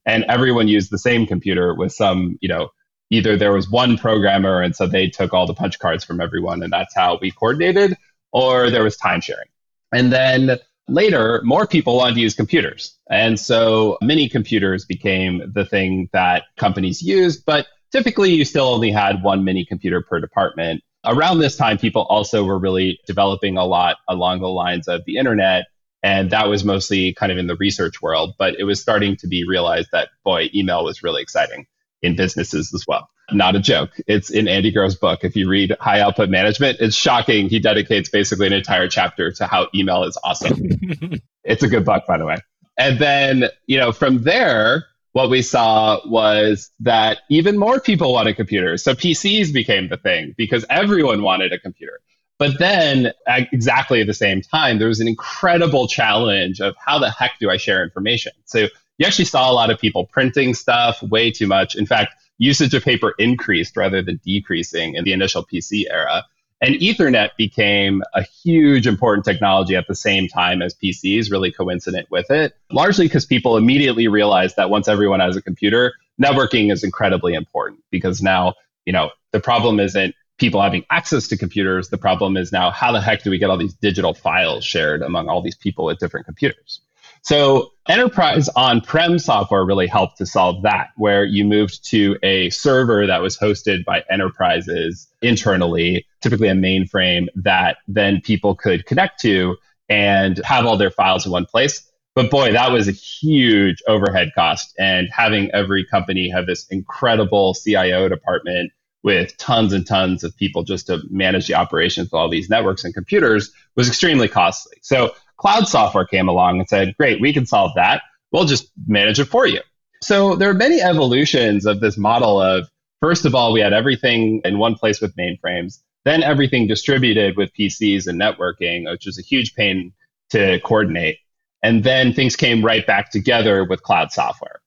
And 0.06 0.26
everyone 0.26 0.68
used 0.68 0.92
the 0.92 0.98
same 0.98 1.26
computer 1.26 1.74
with 1.74 1.92
some, 1.92 2.38
you 2.42 2.50
know, 2.50 2.70
either 3.10 3.38
there 3.38 3.54
was 3.54 3.70
one 3.70 3.98
programmer 3.98 4.62
and 4.62 4.76
so 4.76 4.88
they 4.88 5.08
took 5.08 5.34
all 5.34 5.48
the 5.48 5.54
punch 5.54 5.80
cards 5.80 6.04
from 6.04 6.20
everyone 6.20 6.64
and 6.64 6.74
that's 6.74 6.96
how 6.96 7.18
we 7.22 7.32
coordinated, 7.32 7.98
or 8.32 8.70
there 8.70 8.84
was 8.84 8.98
time 8.98 9.22
sharing. 9.22 9.48
And 9.92 10.12
then 10.12 10.58
later, 10.88 11.42
more 11.44 11.68
people 11.68 11.98
wanted 11.98 12.16
to 12.16 12.22
use 12.22 12.34
computers. 12.34 12.98
And 13.10 13.40
so 13.40 13.98
mini 14.02 14.30
computers 14.30 14.86
became 14.86 15.52
the 15.54 15.66
thing 15.66 16.10
that 16.12 16.44
companies 16.58 17.02
used, 17.02 17.46
but 17.46 17.68
typically 17.92 18.34
you 18.34 18.46
still 18.46 18.68
only 18.68 18.92
had 18.92 19.24
one 19.24 19.44
mini 19.44 19.66
computer 19.66 20.02
per 20.02 20.20
department. 20.20 20.84
Around 21.06 21.40
this 21.40 21.56
time, 21.56 21.78
people 21.78 22.04
also 22.04 22.44
were 22.44 22.58
really 22.58 23.00
developing 23.06 23.58
a 23.58 23.66
lot 23.66 23.98
along 24.08 24.40
the 24.40 24.48
lines 24.48 24.88
of 24.88 25.04
the 25.06 25.18
internet. 25.18 25.66
And 26.02 26.32
that 26.32 26.50
was 26.50 26.64
mostly 26.64 27.14
kind 27.14 27.32
of 27.32 27.38
in 27.38 27.48
the 27.48 27.56
research 27.56 28.02
world, 28.02 28.34
but 28.38 28.56
it 28.60 28.66
was 28.66 28.82
starting 28.82 29.16
to 29.18 29.28
be 29.28 29.48
realized 29.48 29.90
that, 29.94 30.10
boy, 30.24 30.50
email 30.54 30.84
was 30.84 31.02
really 31.02 31.22
exciting 31.22 31.66
in 32.02 32.16
businesses 32.16 32.74
as 32.74 32.86
well. 32.88 33.10
Not 33.32 33.56
a 33.56 33.60
joke. 33.60 33.92
It's 34.06 34.30
in 34.30 34.50
Andy 34.50 34.72
Grove's 34.72 34.96
book. 34.96 35.24
If 35.24 35.38
you 35.38 35.50
read 35.50 35.76
High 35.80 36.02
Output 36.02 36.30
Management, 36.30 36.80
it's 36.82 36.96
shocking. 36.96 37.48
He 37.48 37.60
dedicates 37.60 38.10
basically 38.10 38.48
an 38.48 38.54
entire 38.54 38.90
chapter 38.90 39.32
to 39.32 39.48
how 39.48 39.70
email 39.74 40.04
is 40.04 40.18
awesome. 40.24 40.62
it's 41.46 41.64
a 41.64 41.70
good 41.70 41.86
book, 41.86 42.04
by 42.06 42.18
the 42.18 42.26
way. 42.26 42.36
And 42.78 43.00
then, 43.00 43.46
you 43.66 43.78
know, 43.78 43.94
from 43.94 44.24
there, 44.24 44.86
what 45.14 45.30
we 45.30 45.42
saw 45.42 46.00
was 46.08 46.72
that 46.82 47.20
even 47.30 47.58
more 47.58 47.80
people 47.80 48.14
wanted 48.14 48.36
computers. 48.36 48.84
So 48.84 48.94
PCs 48.94 49.54
became 49.54 49.88
the 49.88 49.98
thing 49.98 50.34
because 50.38 50.66
everyone 50.70 51.22
wanted 51.22 51.54
a 51.54 51.60
computer. 51.60 52.00
But 52.40 52.58
then, 52.60 53.14
at 53.28 53.48
exactly 53.54 54.02
at 54.02 54.08
the 54.08 54.14
same 54.14 54.42
time, 54.42 54.80
there 54.80 54.88
was 54.88 55.00
an 55.00 55.08
incredible 55.08 55.88
challenge 55.88 56.60
of 56.60 56.76
how 56.84 57.00
the 57.00 57.12
heck 57.12 57.38
do 57.40 57.50
I 57.50 57.58
share 57.58 57.84
information? 57.84 58.34
So 58.46 58.68
you 58.98 59.06
actually 59.06 59.26
saw 59.26 59.50
a 59.50 59.54
lot 59.54 59.70
of 59.70 59.80
people 59.80 60.08
printing 60.08 60.56
stuff 60.56 61.02
way 61.04 61.32
too 61.32 61.48
much. 61.48 61.76
In 61.76 61.86
fact, 61.86 62.16
usage 62.40 62.74
of 62.74 62.84
paper 62.84 63.14
increased 63.20 63.78
rather 63.78 64.02
than 64.02 64.20
decreasing 64.26 64.96
in 64.96 65.04
the 65.04 65.14
initial 65.14 65.46
PC 65.46 65.86
era. 65.90 66.26
And 66.64 66.76
Ethernet 66.76 67.32
became 67.38 68.04
a 68.14 68.24
huge 68.24 68.88
important 68.88 69.26
technology 69.26 69.76
at 69.76 69.86
the 69.90 69.96
same 69.96 70.30
time 70.30 70.62
as 70.62 70.74
PCs, 70.74 71.30
really 71.30 71.52
coincident 71.52 72.10
with 72.10 72.32
it, 72.32 72.56
largely 72.72 73.06
because 73.06 73.26
people 73.26 73.58
immediately 73.58 74.08
realized 74.08 74.56
that 74.56 74.70
once 74.70 74.88
everyone 74.88 75.20
has 75.20 75.36
a 75.36 75.42
computer, 75.42 75.92
networking 76.22 76.72
is 76.72 76.82
incredibly 76.82 77.34
important 77.34 77.82
because 77.92 78.22
now, 78.22 78.54
you 78.86 78.94
know, 78.94 79.10
the 79.34 79.42
problem 79.42 79.82
isn't 79.82 80.16
people 80.38 80.62
having 80.62 80.86
access 80.90 81.28
to 81.28 81.38
computers. 81.38 81.90
The 81.90 81.98
problem 81.98 82.38
is 82.38 82.54
now 82.54 82.72
how 82.72 82.94
the 82.94 83.02
heck 83.02 83.24
do 83.24 83.30
we 83.30 83.40
get 83.40 83.50
all 83.50 83.58
these 83.58 83.74
digital 83.74 84.14
files 84.14 84.64
shared 84.64 85.02
among 85.02 85.28
all 85.28 85.42
these 85.42 85.58
people 85.58 85.84
with 85.84 86.00
different 86.00 86.26
computers? 86.26 86.80
So 87.24 87.72
enterprise 87.88 88.50
on-prem 88.50 89.18
software 89.18 89.64
really 89.64 89.88
helped 89.88 90.18
to 90.18 90.26
solve 90.26 90.64
that, 90.64 90.90
where 90.98 91.24
you 91.24 91.46
moved 91.46 91.86
to 91.90 92.18
a 92.22 92.50
server 92.50 93.08
that 93.08 93.22
was 93.22 93.38
hosted 93.38 93.86
by 93.86 94.04
enterprises 94.10 95.08
internally, 95.22 96.06
typically 96.22 96.50
a 96.50 96.54
mainframe 96.54 97.28
that 97.36 97.78
then 97.88 98.20
people 98.22 98.56
could 98.56 98.86
connect 98.86 99.22
to 99.22 99.56
and 99.88 100.42
have 100.44 100.66
all 100.66 100.76
their 100.76 100.92
files 100.92 101.26
in 101.26 101.32
one 101.32 101.46
place. 101.46 101.90
But 102.14 102.30
boy, 102.30 102.52
that 102.52 102.72
was 102.74 102.90
a 102.90 102.92
huge 102.92 103.82
overhead 103.88 104.32
cost. 104.36 104.76
And 104.78 105.08
having 105.10 105.50
every 105.52 105.86
company 105.86 106.30
have 106.30 106.46
this 106.46 106.68
incredible 106.68 107.54
CIO 107.54 108.10
department 108.10 108.72
with 109.02 109.36
tons 109.38 109.74
and 109.74 109.88
tons 109.88 110.24
of 110.24 110.36
people 110.38 110.64
just 110.64 110.88
to 110.88 111.02
manage 111.10 111.48
the 111.48 111.56
operations 111.56 112.08
of 112.08 112.14
all 112.14 112.30
these 112.30 112.50
networks 112.50 112.84
and 112.84 112.94
computers 112.94 113.52
was 113.76 113.88
extremely 113.88 114.28
costly. 114.28 114.78
So 114.82 115.14
cloud 115.44 115.68
software 115.68 116.06
came 116.06 116.30
along 116.30 116.60
and 116.60 116.70
said, 116.70 116.96
great, 116.98 117.20
we 117.20 117.34
can 117.34 117.46
solve 117.46 117.72
that. 117.76 118.02
We'll 118.32 118.46
just 118.46 118.72
manage 118.88 119.20
it 119.20 119.26
for 119.26 119.46
you. 119.46 119.60
So 120.02 120.38
there 120.38 120.50
are 120.50 120.54
many 120.54 120.82
evolutions 120.82 121.66
of 121.66 121.82
this 121.82 121.98
model 121.98 122.42
of, 122.42 122.70
first 123.02 123.26
of 123.26 123.36
all, 123.36 123.52
we 123.52 123.60
had 123.60 123.74
everything 123.74 124.40
in 124.46 124.58
one 124.58 124.76
place 124.76 125.02
with 125.02 125.14
mainframes, 125.18 125.80
then 126.06 126.24
everything 126.24 126.66
distributed 126.66 127.36
with 127.36 127.54
PCs 127.60 128.08
and 128.08 128.18
networking, 128.20 128.90
which 128.90 129.06
was 129.06 129.20
a 129.20 129.22
huge 129.22 129.54
pain 129.54 129.92
to 130.30 130.62
coordinate. 130.62 131.18
And 131.62 131.84
then 131.84 132.14
things 132.14 132.38
came 132.38 132.64
right 132.64 132.88
back 132.88 133.12
together 133.12 133.66
with 133.66 133.84
cloud 133.84 134.14
software. 134.14 134.62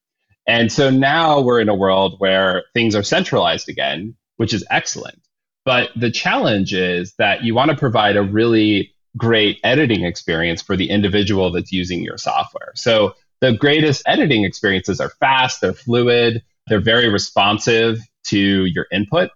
And 0.45 0.71
so 0.71 0.91
now 0.91 1.41
we're 1.41 1.59
in 1.59 1.69
a 1.69 1.75
world 1.75 2.19
where 2.19 2.65
things 2.75 2.95
are 2.95 3.03
centralized 3.03 3.67
again, 3.67 4.15
which 4.35 4.53
is 4.53 4.63
excellent. 4.69 5.19
But 5.65 5.89
the 5.95 6.11
challenge 6.11 6.71
is 6.71 7.15
that 7.17 7.43
you 7.43 7.55
want 7.55 7.71
to 7.71 7.77
provide 7.77 8.15
a 8.15 8.21
really 8.21 8.93
great 9.17 9.59
editing 9.63 10.05
experience 10.05 10.61
for 10.61 10.77
the 10.77 10.89
individual 10.89 11.51
that's 11.51 11.71
using 11.71 12.03
your 12.03 12.17
software. 12.17 12.71
So 12.75 13.15
the 13.41 13.53
greatest 13.53 14.03
editing 14.05 14.43
experiences 14.43 14.99
are 14.99 15.09
fast, 15.09 15.61
they're 15.61 15.73
fluid, 15.73 16.43
they're 16.67 16.79
very 16.79 17.09
responsive 17.09 17.99
to 18.25 18.65
your 18.65 18.87
input. 18.91 19.31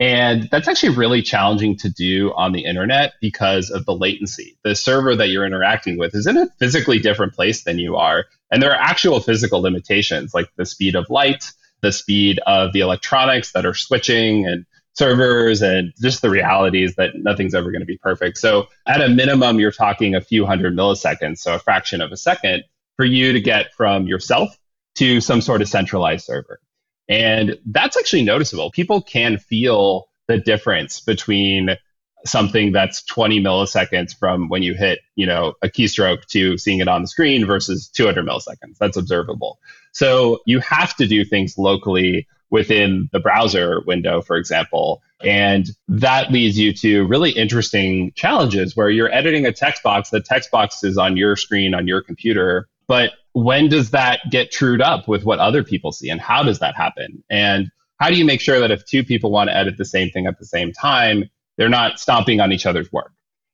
And 0.00 0.48
that's 0.50 0.66
actually 0.66 0.96
really 0.96 1.22
challenging 1.22 1.76
to 1.78 1.88
do 1.88 2.32
on 2.34 2.50
the 2.52 2.64
internet 2.64 3.12
because 3.20 3.70
of 3.70 3.84
the 3.86 3.94
latency. 3.94 4.58
The 4.64 4.74
server 4.74 5.14
that 5.14 5.28
you're 5.28 5.46
interacting 5.46 5.96
with 5.96 6.14
is 6.14 6.26
in 6.26 6.36
a 6.36 6.48
physically 6.58 6.98
different 6.98 7.34
place 7.34 7.62
than 7.62 7.78
you 7.78 7.96
are. 7.96 8.24
And 8.50 8.60
there 8.60 8.72
are 8.72 8.80
actual 8.80 9.20
physical 9.20 9.60
limitations 9.60 10.34
like 10.34 10.50
the 10.56 10.66
speed 10.66 10.96
of 10.96 11.08
light, 11.08 11.52
the 11.82 11.92
speed 11.92 12.40
of 12.46 12.72
the 12.72 12.80
electronics 12.80 13.52
that 13.52 13.64
are 13.64 13.74
switching 13.74 14.46
and 14.46 14.66
servers 14.94 15.62
and 15.62 15.92
just 16.00 16.22
the 16.22 16.30
reality 16.30 16.84
is 16.84 16.94
that 16.96 17.10
nothing's 17.14 17.54
ever 17.54 17.70
going 17.70 17.80
to 17.80 17.86
be 17.86 17.98
perfect. 17.98 18.38
So 18.38 18.66
at 18.86 19.00
a 19.00 19.08
minimum, 19.08 19.58
you're 19.58 19.72
talking 19.72 20.14
a 20.14 20.20
few 20.20 20.44
hundred 20.44 20.76
milliseconds, 20.76 21.38
so 21.38 21.54
a 21.54 21.58
fraction 21.58 22.00
of 22.00 22.12
a 22.12 22.16
second 22.16 22.64
for 22.96 23.04
you 23.04 23.32
to 23.32 23.40
get 23.40 23.72
from 23.74 24.06
yourself 24.06 24.56
to 24.96 25.20
some 25.20 25.40
sort 25.40 25.62
of 25.62 25.68
centralized 25.68 26.26
server. 26.26 26.60
And 27.08 27.58
that's 27.66 27.96
actually 27.96 28.22
noticeable. 28.22 28.70
People 28.70 29.02
can 29.02 29.38
feel 29.38 30.08
the 30.28 30.38
difference 30.38 31.00
between 31.00 31.70
something 32.24 32.70
that's 32.72 33.02
20 33.02 33.40
milliseconds 33.40 34.16
from 34.16 34.48
when 34.48 34.62
you 34.62 34.74
hit, 34.74 35.00
you 35.16 35.26
know, 35.26 35.54
a 35.62 35.68
keystroke 35.68 36.24
to 36.26 36.56
seeing 36.56 36.78
it 36.78 36.88
on 36.88 37.02
the 37.02 37.08
screen 37.08 37.44
versus 37.46 37.88
200 37.88 38.24
milliseconds. 38.24 38.78
That's 38.78 38.96
observable. 38.96 39.58
So 39.92 40.40
you 40.46 40.60
have 40.60 40.94
to 40.96 41.06
do 41.06 41.24
things 41.24 41.58
locally 41.58 42.28
within 42.52 43.08
the 43.12 43.18
browser 43.18 43.80
window, 43.86 44.20
for 44.20 44.36
example. 44.36 45.02
And 45.24 45.66
that 45.88 46.30
leads 46.30 46.58
you 46.58 46.72
to 46.74 47.06
really 47.06 47.30
interesting 47.30 48.12
challenges 48.14 48.76
where 48.76 48.90
you're 48.90 49.12
editing 49.12 49.46
a 49.46 49.52
text 49.52 49.82
box. 49.82 50.10
The 50.10 50.20
text 50.20 50.50
box 50.50 50.84
is 50.84 50.98
on 50.98 51.16
your 51.16 51.34
screen 51.34 51.74
on 51.74 51.88
your 51.88 52.02
computer. 52.02 52.68
But 52.86 53.12
when 53.32 53.68
does 53.68 53.90
that 53.92 54.20
get 54.30 54.52
trued 54.52 54.82
up 54.82 55.08
with 55.08 55.24
what 55.24 55.38
other 55.38 55.64
people 55.64 55.92
see? 55.92 56.10
And 56.10 56.20
how 56.20 56.42
does 56.42 56.58
that 56.58 56.76
happen? 56.76 57.24
And 57.30 57.70
how 57.98 58.10
do 58.10 58.16
you 58.16 58.24
make 58.24 58.42
sure 58.42 58.60
that 58.60 58.70
if 58.70 58.84
two 58.84 59.02
people 59.02 59.30
want 59.30 59.48
to 59.48 59.56
edit 59.56 59.78
the 59.78 59.86
same 59.86 60.10
thing 60.10 60.26
at 60.26 60.38
the 60.38 60.44
same 60.44 60.72
time, 60.72 61.30
they're 61.56 61.70
not 61.70 61.98
stomping 61.98 62.40
on 62.40 62.52
each 62.52 62.66
other's 62.66 62.92
work? 62.92 63.12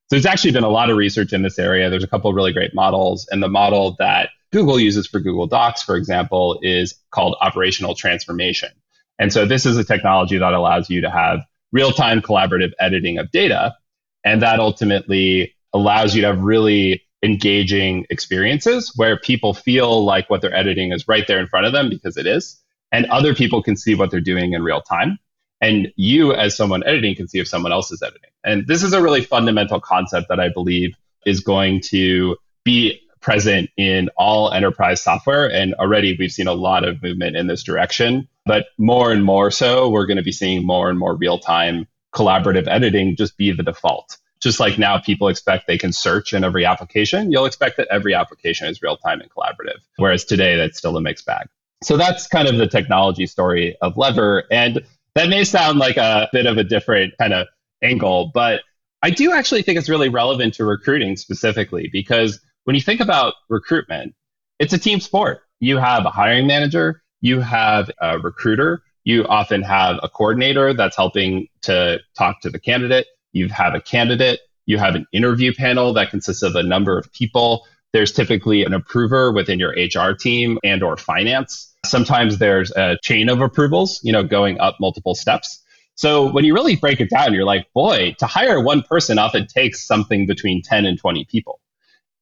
So 0.08 0.16
there's 0.16 0.26
actually 0.26 0.52
been 0.52 0.64
a 0.64 0.70
lot 0.70 0.90
of 0.90 0.96
research 0.96 1.32
in 1.32 1.42
this 1.42 1.58
area. 1.58 1.88
There's 1.88 2.02
a 2.02 2.08
couple 2.08 2.30
of 2.30 2.34
really 2.34 2.52
great 2.52 2.74
models. 2.74 3.28
And 3.30 3.42
the 3.42 3.48
model 3.48 3.94
that 4.00 4.30
Google 4.50 4.80
uses 4.80 5.06
for 5.06 5.20
Google 5.20 5.46
Docs, 5.46 5.82
for 5.82 5.94
example, 5.94 6.58
is 6.62 6.94
called 7.10 7.36
operational 7.40 7.94
transformation. 7.94 8.70
And 9.18 9.32
so 9.32 9.46
this 9.46 9.66
is 9.66 9.76
a 9.76 9.84
technology 9.84 10.38
that 10.38 10.52
allows 10.52 10.88
you 10.90 11.00
to 11.00 11.10
have 11.10 11.40
real 11.72 11.92
time 11.92 12.20
collaborative 12.20 12.72
editing 12.78 13.18
of 13.18 13.30
data. 13.30 13.74
And 14.24 14.42
that 14.42 14.60
ultimately 14.60 15.54
allows 15.72 16.14
you 16.14 16.22
to 16.22 16.28
have 16.28 16.40
really 16.40 17.02
engaging 17.22 18.06
experiences 18.10 18.92
where 18.96 19.18
people 19.18 19.52
feel 19.54 20.04
like 20.04 20.30
what 20.30 20.40
they're 20.40 20.54
editing 20.54 20.92
is 20.92 21.08
right 21.08 21.26
there 21.26 21.40
in 21.40 21.48
front 21.48 21.66
of 21.66 21.72
them 21.72 21.88
because 21.88 22.16
it 22.16 22.26
is. 22.26 22.60
And 22.92 23.06
other 23.06 23.34
people 23.34 23.62
can 23.62 23.76
see 23.76 23.94
what 23.94 24.10
they're 24.10 24.20
doing 24.20 24.52
in 24.52 24.62
real 24.62 24.80
time. 24.80 25.18
And 25.60 25.92
you, 25.96 26.32
as 26.32 26.56
someone 26.56 26.84
editing, 26.84 27.16
can 27.16 27.28
see 27.28 27.40
if 27.40 27.48
someone 27.48 27.72
else 27.72 27.90
is 27.90 28.02
editing. 28.02 28.30
And 28.44 28.66
this 28.66 28.82
is 28.82 28.92
a 28.92 29.02
really 29.02 29.22
fundamental 29.22 29.80
concept 29.80 30.28
that 30.28 30.38
I 30.38 30.48
believe 30.48 30.94
is 31.26 31.40
going 31.40 31.80
to 31.86 32.36
be 32.64 33.00
present 33.20 33.68
in 33.76 34.08
all 34.16 34.52
enterprise 34.52 35.02
software. 35.02 35.50
And 35.50 35.74
already 35.74 36.16
we've 36.18 36.30
seen 36.30 36.46
a 36.46 36.52
lot 36.52 36.86
of 36.86 37.02
movement 37.02 37.36
in 37.36 37.48
this 37.48 37.64
direction. 37.64 38.28
But 38.48 38.66
more 38.78 39.12
and 39.12 39.22
more 39.22 39.52
so, 39.52 39.88
we're 39.88 40.06
going 40.06 40.16
to 40.16 40.24
be 40.24 40.32
seeing 40.32 40.66
more 40.66 40.90
and 40.90 40.98
more 40.98 41.14
real 41.14 41.38
time 41.38 41.86
collaborative 42.14 42.66
editing 42.66 43.14
just 43.14 43.36
be 43.36 43.52
the 43.52 43.62
default. 43.62 44.16
Just 44.40 44.58
like 44.58 44.78
now 44.78 44.98
people 44.98 45.28
expect 45.28 45.66
they 45.66 45.78
can 45.78 45.92
search 45.92 46.32
in 46.32 46.42
every 46.42 46.64
application, 46.64 47.30
you'll 47.30 47.44
expect 47.44 47.76
that 47.76 47.88
every 47.90 48.14
application 48.14 48.66
is 48.66 48.82
real 48.82 48.96
time 48.96 49.20
and 49.20 49.30
collaborative. 49.30 49.78
Whereas 49.96 50.24
today, 50.24 50.56
that's 50.56 50.78
still 50.78 50.96
a 50.96 51.00
mixed 51.00 51.26
bag. 51.26 51.48
So 51.82 51.96
that's 51.96 52.26
kind 52.26 52.48
of 52.48 52.56
the 52.56 52.66
technology 52.66 53.26
story 53.26 53.76
of 53.82 53.96
Lever. 53.96 54.44
And 54.50 54.84
that 55.14 55.28
may 55.28 55.44
sound 55.44 55.78
like 55.78 55.96
a 55.96 56.28
bit 56.32 56.46
of 56.46 56.56
a 56.56 56.64
different 56.64 57.14
kind 57.18 57.32
of 57.32 57.48
angle, 57.82 58.30
but 58.32 58.62
I 59.02 59.10
do 59.10 59.32
actually 59.32 59.62
think 59.62 59.78
it's 59.78 59.88
really 59.88 60.08
relevant 60.08 60.54
to 60.54 60.64
recruiting 60.64 61.16
specifically 61.16 61.88
because 61.92 62.40
when 62.64 62.74
you 62.74 62.82
think 62.82 63.00
about 63.00 63.34
recruitment, 63.48 64.14
it's 64.58 64.72
a 64.72 64.78
team 64.78 65.00
sport. 65.00 65.42
You 65.60 65.78
have 65.78 66.04
a 66.04 66.10
hiring 66.10 66.46
manager, 66.46 67.02
you 67.20 67.40
have 67.40 67.90
a 68.00 68.18
recruiter, 68.18 68.82
you 69.04 69.24
often 69.24 69.62
have 69.62 69.98
a 70.02 70.08
coordinator 70.08 70.74
that's 70.74 70.96
helping 70.96 71.48
to 71.62 71.98
talk 72.16 72.40
to 72.42 72.50
the 72.50 72.58
candidate, 72.58 73.06
you 73.32 73.48
have 73.48 73.74
a 73.74 73.80
candidate, 73.80 74.40
you 74.66 74.78
have 74.78 74.94
an 74.94 75.06
interview 75.12 75.52
panel 75.54 75.92
that 75.94 76.10
consists 76.10 76.42
of 76.42 76.54
a 76.54 76.62
number 76.62 76.98
of 76.98 77.10
people. 77.12 77.66
There's 77.92 78.12
typically 78.12 78.64
an 78.64 78.74
approver 78.74 79.32
within 79.32 79.58
your 79.58 79.70
HR 79.70 80.12
team 80.12 80.58
and 80.62 80.82
or 80.82 80.96
finance. 80.98 81.74
Sometimes 81.86 82.38
there's 82.38 82.70
a 82.72 82.98
chain 83.02 83.30
of 83.30 83.40
approvals, 83.40 84.00
you 84.02 84.12
know, 84.12 84.22
going 84.22 84.60
up 84.60 84.76
multiple 84.78 85.14
steps. 85.14 85.64
So 85.94 86.30
when 86.30 86.44
you 86.44 86.54
really 86.54 86.76
break 86.76 87.00
it 87.00 87.10
down, 87.10 87.32
you're 87.32 87.44
like, 87.44 87.66
boy, 87.72 88.14
to 88.18 88.26
hire 88.26 88.60
one 88.60 88.82
person 88.82 89.18
often 89.18 89.46
takes 89.46 89.86
something 89.86 90.26
between 90.26 90.62
10 90.62 90.84
and 90.84 90.98
20 90.98 91.24
people. 91.24 91.60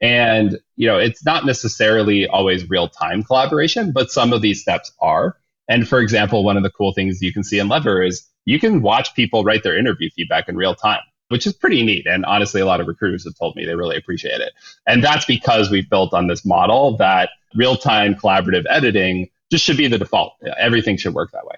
And, 0.01 0.59
you 0.77 0.87
know, 0.87 0.99
it's 0.99 1.25
not 1.25 1.47
necessarily 1.47 2.27
always 2.27 2.69
real 2.69 2.89
time 2.89 3.23
collaboration, 3.23 3.93
but 3.93 4.11
some 4.11 4.33
of 4.33 4.43
these 4.43 4.61
steps 4.61 4.93
are. 5.01 5.37
And 5.69 5.89
for 5.89 6.01
example, 6.01 6.45
one 6.45 6.57
of 6.57 6.63
the 6.63 6.71
cool 6.71 6.93
things 6.93 7.23
you 7.23 7.33
can 7.33 7.43
see 7.43 7.59
in 7.59 7.69
Lever 7.69 8.03
is 8.03 8.27
you 8.45 8.61
can 8.61 8.83
watch 8.83 9.15
people 9.15 9.43
write 9.43 9.63
their 9.63 9.77
interview 9.77 10.11
feedback 10.15 10.49
in 10.49 10.57
real 10.57 10.75
time, 10.75 11.01
which 11.29 11.47
is 11.47 11.53
pretty 11.53 11.83
neat. 11.83 12.07
And 12.07 12.25
honestly, 12.25 12.61
a 12.61 12.67
lot 12.67 12.81
of 12.81 12.87
recruiters 12.87 13.25
have 13.25 13.37
told 13.37 13.57
me 13.57 13.65
they 13.65 13.75
really 13.75 13.97
appreciate 13.97 14.41
it. 14.41 14.53
And 14.87 15.03
that's 15.03 15.25
because 15.25 15.71
we've 15.71 15.89
built 15.89 16.13
on 16.13 16.29
this 16.29 16.45
model 16.45 16.97
that 16.99 17.31
real 17.55 17.77
time 17.77 18.15
collaborative 18.15 18.65
editing 18.69 19.29
just 19.51 19.65
should 19.65 19.77
be 19.77 19.89
the 19.89 19.99
default. 19.99 20.35
Everything 20.59 20.97
should 20.97 21.15
work 21.15 21.31
that 21.33 21.47
way. 21.47 21.57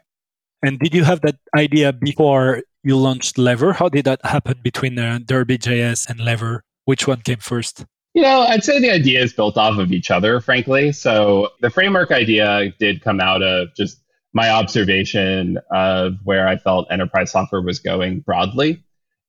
And 0.62 0.78
did 0.78 0.94
you 0.94 1.04
have 1.04 1.20
that 1.22 1.36
idea 1.56 1.92
before 1.92 2.62
you 2.82 2.96
launched 2.96 3.38
Lever? 3.38 3.74
How 3.74 3.88
did 3.88 4.06
that 4.06 4.24
happen 4.24 4.60
between 4.62 4.98
uh, 4.98 5.18
Derby.js 5.24 6.08
and 6.08 6.20
Lever? 6.20 6.64
Which 6.84 7.06
one 7.06 7.20
came 7.20 7.38
first? 7.38 7.84
You 8.18 8.24
know, 8.24 8.40
I'd 8.40 8.64
say 8.64 8.80
the 8.80 8.90
idea 8.90 9.22
is 9.22 9.32
built 9.32 9.56
off 9.56 9.78
of 9.78 9.92
each 9.92 10.10
other, 10.10 10.40
frankly. 10.40 10.90
So 10.90 11.50
the 11.60 11.70
framework 11.70 12.10
idea 12.10 12.74
did 12.80 13.00
come 13.00 13.20
out 13.20 13.44
of 13.44 13.68
just 13.76 14.02
my 14.32 14.50
observation 14.50 15.56
of 15.70 16.14
where 16.24 16.48
I 16.48 16.56
felt 16.56 16.88
enterprise 16.90 17.30
software 17.30 17.62
was 17.62 17.78
going 17.78 18.18
broadly. 18.18 18.82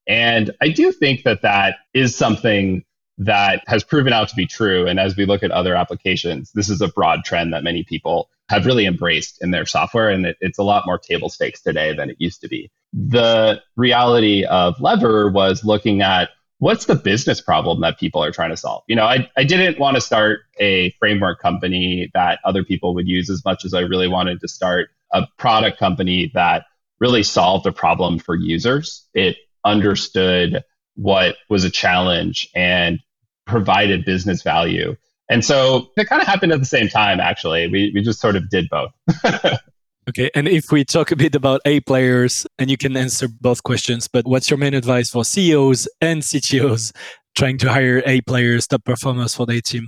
And 0.08 0.49
I 0.60 0.69
do 0.69 0.91
think 0.91 1.21
that 1.21 1.43
that 1.43 1.75
is 1.93 2.15
something 2.15 2.84
that 3.19 3.62
has 3.67 3.84
proven 3.84 4.12
out 4.12 4.28
to 4.30 4.36
be 4.36 4.47
true. 4.47 4.88
And 4.88 4.99
as 4.99 5.15
we 5.15 5.28
look 5.28 5.43
at 5.43 5.52
other 5.52 5.75
applications, 5.75 6.52
this 6.54 6.67
is 6.67 6.82
a 6.82 6.88
broad 6.88 7.23
trend 7.23 7.54
that 7.54 7.63
many 7.63 7.84
people 7.84 8.32
have 8.49 8.65
really 8.65 8.88
embraced 8.88 9.38
in 9.43 9.52
their 9.52 9.67
software. 9.67 10.10
And 10.10 10.25
it, 10.25 10.38
it's 10.41 10.58
a 10.58 10.63
lot 10.63 10.88
more 10.88 10.97
table 10.97 11.30
stakes 11.30 11.62
today 11.62 11.93
than 11.93 12.10
it 12.10 12.15
used 12.17 12.41
to 12.41 12.47
be. 12.47 12.71
The 12.91 13.62
reality 13.75 14.45
of 14.45 14.82
Lever 14.82 15.30
was 15.30 15.63
looking 15.63 16.02
at 16.02 16.30
what's 16.60 16.86
the 16.86 16.95
business 16.95 17.41
problem 17.41 17.82
that 17.82 17.98
people 17.98 18.24
are 18.24 18.32
trying 18.32 18.52
to 18.52 18.58
solve? 18.58 18.84
You 18.88 18.95
know, 18.95 19.06
I, 19.06 19.30
I 19.36 19.43
didn't 19.43 19.80
want 19.80 19.95
to 19.95 20.02
start 20.02 20.41
a 20.60 20.91
framework 21.00 21.41
company 21.41 22.12
that 22.13 22.39
other 22.45 22.63
people 22.63 22.93
would 22.93 23.08
use 23.08 23.30
as 23.30 23.43
much 23.43 23.65
as 23.65 23.74
I 23.74 23.82
really 23.82 24.08
wanted 24.08 24.41
to 24.41 24.48
start 24.48 24.89
a 25.12 25.26
product 25.38 25.80
company 25.80 26.32
that 26.36 26.65
really 27.00 27.24
solved 27.24 27.65
a 27.65 27.72
problem 27.72 28.19
for 28.19 28.36
users. 28.36 29.08
It 29.13 29.38
understood 29.65 30.63
what 30.95 31.38
was 31.50 31.63
a 31.63 31.69
challenge 31.69 32.50
and 32.54 33.00
provided 33.48 34.06
business 34.06 34.43
value. 34.43 34.95
And 35.30 35.45
so 35.45 35.91
it 35.95 36.08
kind 36.08 36.22
of 36.22 36.28
happened 36.28 36.52
at 36.52 36.60
the 36.60 36.65
same 36.65 36.89
time, 36.89 37.19
actually. 37.19 37.67
We, 37.67 37.91
we 37.93 38.02
just 38.02 38.19
sort 38.19 38.36
of 38.36 38.50
did 38.50 38.67
both. 38.69 38.91
Okay. 40.10 40.32
And 40.34 40.48
if 40.48 40.72
we 40.72 40.84
talk 40.84 41.12
a 41.12 41.15
bit 41.15 41.36
about 41.36 41.62
A 41.65 41.82
players, 41.82 42.48
and 42.58 42.72
you 42.72 42.78
can 42.78 42.98
answer 42.98 43.28
both 43.28 43.62
questions, 43.62 44.08
but 44.08 44.26
what's 44.26 44.50
your 44.50 44.58
main 44.58 44.74
advice 44.74 45.12
for 45.12 45.24
CEOs 45.24 45.88
and 46.02 46.24
CTOs 46.24 46.91
trying 47.36 47.60
to 47.60 47.72
hire 47.72 48.02
A 48.08 48.22
players, 48.22 48.65
top 48.65 48.84
performers 48.84 49.36
for 49.36 49.45
their 49.45 49.62
team? 49.62 49.88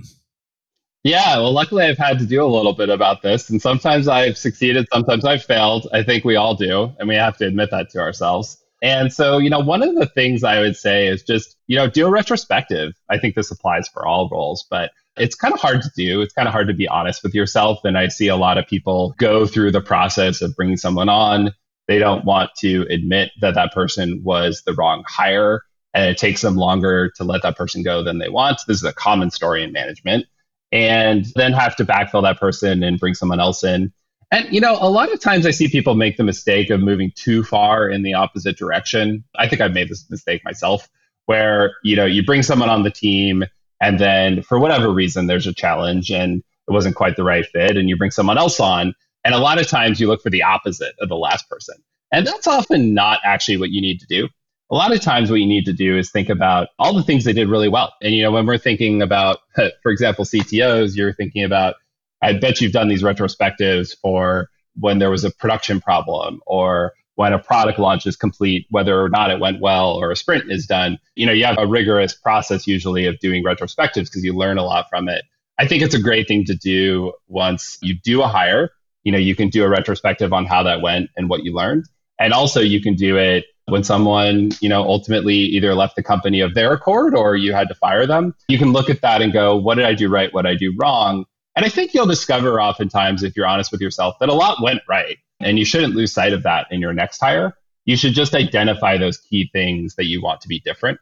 Yeah, 1.02 1.38
well, 1.38 1.52
luckily 1.52 1.84
I've 1.84 1.98
had 1.98 2.20
to 2.20 2.24
do 2.24 2.44
a 2.44 2.46
little 2.46 2.72
bit 2.72 2.88
about 2.88 3.22
this. 3.22 3.50
And 3.50 3.60
sometimes 3.60 4.06
I've 4.06 4.38
succeeded, 4.38 4.86
sometimes 4.92 5.24
I've 5.24 5.42
failed. 5.42 5.88
I 5.92 6.04
think 6.04 6.24
we 6.24 6.36
all 6.36 6.54
do. 6.54 6.94
And 7.00 7.08
we 7.08 7.16
have 7.16 7.36
to 7.38 7.46
admit 7.46 7.72
that 7.72 7.90
to 7.90 7.98
ourselves. 7.98 8.56
And 8.80 9.12
so, 9.12 9.38
you 9.38 9.50
know, 9.50 9.58
one 9.58 9.82
of 9.82 9.96
the 9.96 10.06
things 10.06 10.44
I 10.44 10.60
would 10.60 10.76
say 10.76 11.08
is 11.08 11.24
just, 11.24 11.56
you 11.66 11.74
know, 11.74 11.88
do 11.88 12.06
a 12.06 12.10
retrospective. 12.10 12.92
I 13.10 13.18
think 13.18 13.34
this 13.34 13.50
applies 13.50 13.88
for 13.88 14.06
all 14.06 14.28
roles, 14.28 14.64
but 14.70 14.92
it's 15.16 15.34
kind 15.34 15.52
of 15.52 15.60
hard 15.60 15.82
to 15.82 15.90
do. 15.96 16.20
It's 16.22 16.32
kind 16.32 16.48
of 16.48 16.52
hard 16.52 16.68
to 16.68 16.74
be 16.74 16.88
honest 16.88 17.22
with 17.22 17.34
yourself. 17.34 17.80
And 17.84 17.98
I 17.98 18.08
see 18.08 18.28
a 18.28 18.36
lot 18.36 18.58
of 18.58 18.66
people 18.66 19.14
go 19.18 19.46
through 19.46 19.72
the 19.72 19.80
process 19.80 20.40
of 20.40 20.56
bringing 20.56 20.76
someone 20.76 21.08
on. 21.08 21.50
They 21.88 21.98
don't 21.98 22.24
want 22.24 22.50
to 22.60 22.86
admit 22.88 23.30
that 23.40 23.54
that 23.54 23.72
person 23.72 24.22
was 24.24 24.62
the 24.64 24.72
wrong 24.72 25.04
hire. 25.06 25.62
And 25.94 26.06
it 26.06 26.16
takes 26.16 26.40
them 26.40 26.56
longer 26.56 27.10
to 27.16 27.24
let 27.24 27.42
that 27.42 27.56
person 27.56 27.82
go 27.82 28.02
than 28.02 28.18
they 28.18 28.30
want. 28.30 28.60
This 28.66 28.78
is 28.78 28.84
a 28.84 28.94
common 28.94 29.30
story 29.30 29.62
in 29.62 29.72
management. 29.72 30.26
And 30.70 31.26
then 31.34 31.52
have 31.52 31.76
to 31.76 31.84
backfill 31.84 32.22
that 32.22 32.40
person 32.40 32.82
and 32.82 32.98
bring 32.98 33.12
someone 33.12 33.40
else 33.40 33.62
in. 33.62 33.92
And, 34.30 34.50
you 34.50 34.62
know, 34.62 34.78
a 34.80 34.88
lot 34.88 35.12
of 35.12 35.20
times 35.20 35.44
I 35.44 35.50
see 35.50 35.68
people 35.68 35.94
make 35.94 36.16
the 36.16 36.24
mistake 36.24 36.70
of 36.70 36.80
moving 36.80 37.12
too 37.14 37.44
far 37.44 37.90
in 37.90 38.02
the 38.02 38.14
opposite 38.14 38.56
direction. 38.56 39.24
I 39.36 39.46
think 39.46 39.60
I've 39.60 39.74
made 39.74 39.90
this 39.90 40.08
mistake 40.08 40.42
myself 40.42 40.88
where, 41.26 41.74
you 41.84 41.96
know, 41.96 42.06
you 42.06 42.24
bring 42.24 42.42
someone 42.42 42.70
on 42.70 42.82
the 42.82 42.90
team 42.90 43.44
and 43.82 43.98
then 43.98 44.42
for 44.42 44.60
whatever 44.60 44.90
reason, 44.90 45.26
there's 45.26 45.48
a 45.48 45.52
challenge 45.52 46.10
and 46.10 46.38
it 46.68 46.72
wasn't 46.72 46.94
quite 46.94 47.16
the 47.16 47.24
right 47.24 47.44
fit, 47.44 47.76
and 47.76 47.88
you 47.88 47.96
bring 47.96 48.12
someone 48.12 48.38
else 48.38 48.60
on. 48.60 48.94
And 49.24 49.34
a 49.34 49.38
lot 49.38 49.60
of 49.60 49.66
times 49.66 50.00
you 50.00 50.06
look 50.06 50.22
for 50.22 50.30
the 50.30 50.44
opposite 50.44 50.94
of 51.00 51.08
the 51.08 51.16
last 51.16 51.48
person. 51.50 51.74
And 52.12 52.24
that's 52.24 52.46
often 52.46 52.94
not 52.94 53.18
actually 53.24 53.56
what 53.56 53.70
you 53.70 53.80
need 53.80 53.98
to 53.98 54.06
do. 54.06 54.28
A 54.70 54.76
lot 54.76 54.92
of 54.92 55.00
times, 55.00 55.30
what 55.30 55.40
you 55.40 55.46
need 55.46 55.64
to 55.64 55.72
do 55.72 55.98
is 55.98 56.10
think 56.10 56.28
about 56.28 56.68
all 56.78 56.94
the 56.94 57.02
things 57.02 57.24
they 57.24 57.32
did 57.32 57.48
really 57.48 57.68
well. 57.68 57.92
And, 58.00 58.14
you 58.14 58.22
know, 58.22 58.30
when 58.30 58.46
we're 58.46 58.56
thinking 58.56 59.02
about, 59.02 59.38
for 59.82 59.90
example, 59.90 60.24
CTOs, 60.24 60.96
you're 60.96 61.12
thinking 61.12 61.42
about, 61.42 61.74
I 62.22 62.34
bet 62.34 62.60
you've 62.60 62.72
done 62.72 62.88
these 62.88 63.02
retrospectives 63.02 63.96
for 64.00 64.48
when 64.78 65.00
there 65.00 65.10
was 65.10 65.24
a 65.24 65.30
production 65.32 65.80
problem 65.80 66.40
or 66.46 66.92
when 67.22 67.32
a 67.32 67.38
product 67.38 67.78
launch 67.78 68.04
is 68.04 68.16
complete, 68.16 68.66
whether 68.70 69.00
or 69.00 69.08
not 69.08 69.30
it 69.30 69.38
went 69.38 69.60
well 69.60 69.92
or 69.92 70.10
a 70.10 70.16
sprint 70.16 70.50
is 70.50 70.66
done, 70.66 70.98
you 71.14 71.24
know, 71.24 71.30
you 71.30 71.44
have 71.44 71.56
a 71.56 71.68
rigorous 71.68 72.16
process 72.16 72.66
usually 72.66 73.06
of 73.06 73.16
doing 73.20 73.44
retrospectives 73.44 74.06
because 74.06 74.24
you 74.24 74.32
learn 74.32 74.58
a 74.58 74.64
lot 74.64 74.86
from 74.90 75.08
it. 75.08 75.24
I 75.56 75.68
think 75.68 75.84
it's 75.84 75.94
a 75.94 76.02
great 76.02 76.26
thing 76.26 76.44
to 76.46 76.56
do 76.56 77.12
once 77.28 77.78
you 77.80 77.94
do 77.94 78.22
a 78.22 78.26
hire. 78.26 78.70
You 79.04 79.12
know, 79.12 79.18
you 79.18 79.36
can 79.36 79.50
do 79.50 79.62
a 79.62 79.68
retrospective 79.68 80.32
on 80.32 80.46
how 80.46 80.64
that 80.64 80.80
went 80.80 81.10
and 81.16 81.30
what 81.30 81.44
you 81.44 81.54
learned. 81.54 81.86
And 82.18 82.32
also 82.32 82.58
you 82.58 82.82
can 82.82 82.96
do 82.96 83.16
it 83.16 83.44
when 83.66 83.84
someone, 83.84 84.50
you 84.60 84.68
know, 84.68 84.82
ultimately 84.82 85.36
either 85.36 85.76
left 85.76 85.94
the 85.94 86.02
company 86.02 86.40
of 86.40 86.54
their 86.54 86.72
accord 86.72 87.14
or 87.14 87.36
you 87.36 87.52
had 87.52 87.68
to 87.68 87.76
fire 87.76 88.04
them. 88.04 88.34
You 88.48 88.58
can 88.58 88.72
look 88.72 88.90
at 88.90 89.00
that 89.02 89.22
and 89.22 89.32
go, 89.32 89.54
what 89.54 89.76
did 89.76 89.84
I 89.84 89.94
do 89.94 90.08
right? 90.08 90.34
What 90.34 90.42
did 90.42 90.50
I 90.50 90.56
do 90.56 90.74
wrong? 90.76 91.24
And 91.54 91.64
I 91.64 91.68
think 91.68 91.94
you'll 91.94 92.06
discover 92.06 92.60
oftentimes, 92.60 93.22
if 93.22 93.36
you're 93.36 93.46
honest 93.46 93.70
with 93.70 93.80
yourself, 93.80 94.16
that 94.18 94.28
a 94.28 94.34
lot 94.34 94.60
went 94.60 94.80
right. 94.88 95.18
And 95.44 95.58
you 95.58 95.64
shouldn't 95.64 95.94
lose 95.94 96.12
sight 96.12 96.32
of 96.32 96.42
that 96.44 96.66
in 96.70 96.80
your 96.80 96.92
next 96.92 97.20
hire. 97.20 97.56
You 97.84 97.96
should 97.96 98.14
just 98.14 98.34
identify 98.34 98.96
those 98.96 99.18
key 99.18 99.50
things 99.52 99.96
that 99.96 100.06
you 100.06 100.22
want 100.22 100.40
to 100.42 100.48
be 100.48 100.60
different. 100.60 101.00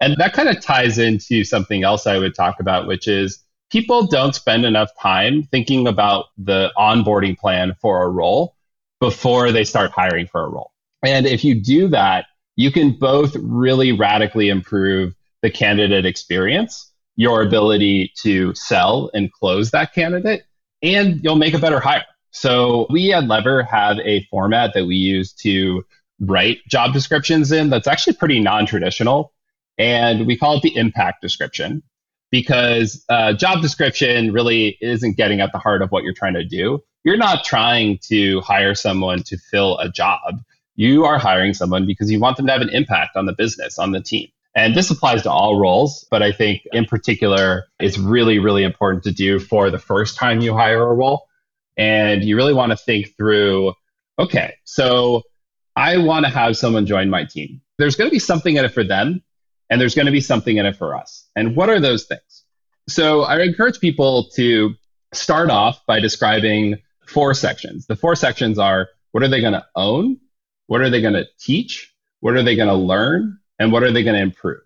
And 0.00 0.16
that 0.18 0.32
kind 0.32 0.48
of 0.48 0.60
ties 0.60 0.98
into 0.98 1.44
something 1.44 1.84
else 1.84 2.06
I 2.06 2.18
would 2.18 2.34
talk 2.34 2.60
about, 2.60 2.86
which 2.86 3.08
is 3.08 3.42
people 3.70 4.06
don't 4.06 4.34
spend 4.34 4.64
enough 4.64 4.90
time 5.00 5.44
thinking 5.44 5.86
about 5.86 6.26
the 6.36 6.72
onboarding 6.76 7.38
plan 7.38 7.74
for 7.80 8.02
a 8.02 8.08
role 8.08 8.56
before 9.00 9.52
they 9.52 9.64
start 9.64 9.90
hiring 9.90 10.26
for 10.26 10.44
a 10.44 10.48
role. 10.48 10.72
And 11.04 11.26
if 11.26 11.44
you 11.44 11.60
do 11.60 11.88
that, 11.88 12.26
you 12.56 12.70
can 12.70 12.92
both 12.92 13.34
really 13.36 13.92
radically 13.92 14.48
improve 14.48 15.14
the 15.40 15.50
candidate 15.50 16.04
experience 16.04 16.92
your 17.16 17.42
ability 17.42 18.12
to 18.16 18.54
sell 18.54 19.10
and 19.14 19.32
close 19.32 19.70
that 19.70 19.92
candidate, 19.92 20.44
and 20.82 21.22
you'll 21.22 21.36
make 21.36 21.54
a 21.54 21.58
better 21.58 21.80
hire. 21.80 22.04
So 22.32 22.86
we 22.90 23.12
at 23.12 23.28
Lever 23.28 23.62
have 23.62 23.98
a 24.00 24.26
format 24.30 24.72
that 24.74 24.86
we 24.86 24.96
use 24.96 25.32
to 25.34 25.84
write 26.18 26.58
job 26.68 26.92
descriptions 26.92 27.52
in 27.52 27.70
that's 27.70 27.86
actually 27.86 28.14
pretty 28.14 28.40
non-traditional. 28.40 29.32
And 29.78 30.26
we 30.26 30.36
call 30.36 30.56
it 30.56 30.62
the 30.62 30.76
impact 30.76 31.20
description 31.22 31.82
because 32.30 33.04
uh, 33.08 33.34
job 33.34 33.60
description 33.60 34.32
really 34.32 34.78
isn't 34.80 35.16
getting 35.16 35.40
at 35.40 35.52
the 35.52 35.58
heart 35.58 35.82
of 35.82 35.90
what 35.90 36.04
you're 36.04 36.14
trying 36.14 36.34
to 36.34 36.44
do. 36.44 36.82
You're 37.04 37.18
not 37.18 37.44
trying 37.44 37.98
to 38.08 38.40
hire 38.40 38.74
someone 38.74 39.22
to 39.24 39.36
fill 39.36 39.78
a 39.78 39.90
job. 39.90 40.40
You 40.74 41.04
are 41.04 41.18
hiring 41.18 41.52
someone 41.52 41.86
because 41.86 42.10
you 42.10 42.18
want 42.18 42.38
them 42.38 42.46
to 42.46 42.52
have 42.52 42.62
an 42.62 42.70
impact 42.70 43.16
on 43.16 43.26
the 43.26 43.34
business, 43.34 43.78
on 43.78 43.92
the 43.92 44.00
team. 44.00 44.28
And 44.54 44.74
this 44.74 44.90
applies 44.90 45.22
to 45.22 45.30
all 45.30 45.58
roles, 45.58 46.06
but 46.10 46.22
I 46.22 46.32
think 46.32 46.62
in 46.72 46.84
particular, 46.84 47.64
it's 47.80 47.98
really, 47.98 48.38
really 48.38 48.62
important 48.62 49.04
to 49.04 49.12
do 49.12 49.38
for 49.38 49.70
the 49.70 49.78
first 49.78 50.16
time 50.16 50.40
you 50.40 50.54
hire 50.54 50.82
a 50.82 50.94
role. 50.94 51.26
And 51.76 52.24
you 52.24 52.36
really 52.36 52.54
want 52.54 52.70
to 52.70 52.76
think 52.76 53.16
through 53.16 53.74
okay, 54.18 54.54
so 54.64 55.22
I 55.74 55.96
want 55.96 56.26
to 56.26 56.30
have 56.30 56.56
someone 56.56 56.86
join 56.86 57.08
my 57.08 57.24
team. 57.24 57.60
There's 57.78 57.96
going 57.96 58.08
to 58.08 58.12
be 58.12 58.18
something 58.18 58.56
in 58.56 58.64
it 58.64 58.72
for 58.72 58.84
them, 58.84 59.22
and 59.70 59.80
there's 59.80 59.94
going 59.94 60.06
to 60.06 60.12
be 60.12 60.20
something 60.20 60.56
in 60.56 60.66
it 60.66 60.76
for 60.76 60.94
us. 60.96 61.28
And 61.34 61.56
what 61.56 61.70
are 61.70 61.80
those 61.80 62.04
things? 62.04 62.44
So 62.88 63.22
I 63.22 63.40
encourage 63.40 63.80
people 63.80 64.28
to 64.36 64.74
start 65.12 65.50
off 65.50 65.84
by 65.86 66.00
describing 66.00 66.76
four 67.06 67.34
sections. 67.34 67.86
The 67.86 67.96
four 67.96 68.14
sections 68.16 68.58
are 68.58 68.88
what 69.12 69.22
are 69.22 69.28
they 69.28 69.40
going 69.40 69.54
to 69.54 69.66
own? 69.74 70.18
What 70.66 70.82
are 70.82 70.90
they 70.90 71.00
going 71.00 71.14
to 71.14 71.26
teach? 71.40 71.92
What 72.20 72.34
are 72.34 72.42
they 72.42 72.54
going 72.54 72.68
to 72.68 72.74
learn? 72.74 73.38
and 73.62 73.70
what 73.70 73.84
are 73.84 73.92
they 73.92 74.02
going 74.02 74.16
to 74.16 74.22
improve? 74.22 74.60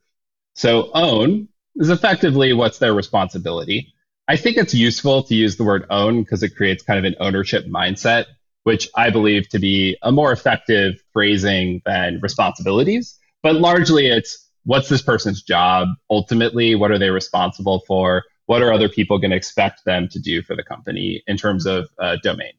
So 0.54 0.90
own 0.94 1.48
is 1.76 1.90
effectively 1.90 2.54
what's 2.54 2.78
their 2.78 2.94
responsibility. 2.94 3.92
I 4.28 4.36
think 4.36 4.56
it's 4.56 4.74
useful 4.74 5.22
to 5.24 5.34
use 5.34 5.56
the 5.56 5.64
word 5.64 5.86
own 5.88 6.22
because 6.22 6.42
it 6.42 6.56
creates 6.56 6.82
kind 6.82 6.98
of 6.98 7.04
an 7.04 7.14
ownership 7.20 7.66
mindset, 7.66 8.26
which 8.64 8.88
I 8.96 9.10
believe 9.10 9.48
to 9.50 9.58
be 9.60 9.96
a 10.02 10.10
more 10.10 10.32
effective 10.32 10.94
phrasing 11.12 11.80
than 11.86 12.18
responsibilities. 12.20 13.16
But 13.42 13.56
largely 13.56 14.08
it's 14.08 14.50
what's 14.64 14.88
this 14.88 15.00
person's 15.02 15.42
job 15.42 15.88
ultimately? 16.10 16.74
What 16.74 16.90
are 16.90 16.98
they 16.98 17.10
responsible 17.10 17.84
for? 17.86 18.24
What 18.46 18.62
are 18.62 18.72
other 18.72 18.88
people 18.88 19.18
going 19.18 19.30
to 19.30 19.36
expect 19.36 19.84
them 19.84 20.08
to 20.08 20.18
do 20.18 20.42
for 20.42 20.56
the 20.56 20.64
company 20.64 21.22
in 21.28 21.36
terms 21.36 21.64
of 21.64 21.88
uh, 22.00 22.16
domain? 22.22 22.52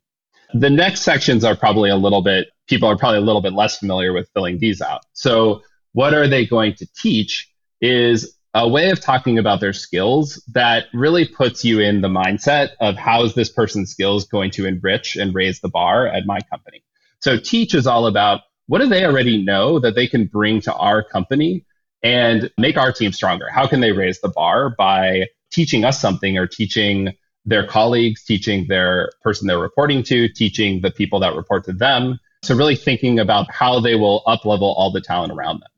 The 0.54 0.70
next 0.70 1.02
sections 1.02 1.44
are 1.44 1.56
probably 1.56 1.90
a 1.90 1.98
little 1.98 2.22
bit, 2.22 2.48
people 2.68 2.88
are 2.88 2.98
probably 2.98 3.18
a 3.18 3.22
little 3.22 3.42
bit 3.42 3.52
less 3.52 3.78
familiar 3.78 4.14
with 4.14 4.30
filling 4.34 4.60
these 4.60 4.82
out. 4.82 5.02
So 5.12 5.62
what 5.92 6.14
are 6.14 6.28
they 6.28 6.46
going 6.46 6.76
to 6.76 6.88
teach 6.96 7.52
is 7.82 8.37
a 8.54 8.68
way 8.68 8.90
of 8.90 9.00
talking 9.00 9.38
about 9.38 9.60
their 9.60 9.74
skills 9.74 10.44
that 10.54 10.86
really 10.94 11.28
puts 11.28 11.64
you 11.64 11.80
in 11.80 12.02
the 12.02 12.08
mindset 12.08 12.70
of 12.80 12.96
how 12.96 13.24
is 13.24 13.36
this 13.36 13.50
person's 13.50 13.92
skills 13.92 14.26
going 14.26 14.52
to 14.52 14.66
enrich 14.66 15.16
and 15.16 15.36
raise 15.36 15.60
the 15.60 15.70
bar 15.70 16.08
at 16.08 16.26
my 16.26 16.40
company. 16.50 16.84
So 17.20 17.38
teach 17.38 17.76
is 17.76 17.88
all 17.88 18.08
about 18.08 18.42
what 18.68 18.80
do 18.80 18.88
they 18.88 19.06
already 19.06 19.44
know 19.44 19.80
that 19.80 19.96
they 19.96 20.08
can 20.08 20.26
bring 20.26 20.62
to 20.62 20.74
our 20.74 21.04
company 21.04 21.66
and 22.04 22.52
make 22.58 22.78
our 22.78 22.92
team 22.92 23.12
stronger? 23.12 23.50
How 23.50 23.68
can 23.68 23.80
they 23.80 23.92
raise 23.92 24.22
the 24.22 24.30
bar 24.30 24.74
by 24.78 25.28
teaching 25.52 25.86
us 25.86 26.00
something 26.00 26.38
or 26.38 26.48
teaching 26.48 27.14
their 27.48 27.66
colleagues, 27.66 28.24
teaching 28.24 28.68
their 28.68 29.10
person 29.24 29.48
they're 29.48 29.58
reporting 29.58 30.04
to, 30.04 30.28
teaching 30.28 30.82
the 30.82 30.92
people 30.92 31.20
that 31.22 31.34
report 31.34 31.64
to 31.64 31.74
them. 31.74 32.20
So 32.44 32.56
really 32.56 32.76
thinking 32.76 33.20
about 33.20 33.50
how 33.50 33.80
they 33.80 33.96
will 33.96 34.22
up 34.28 34.46
level 34.46 34.76
all 34.78 34.92
the 34.92 35.02
talent 35.02 35.32
around 35.32 35.62
them. 35.62 35.70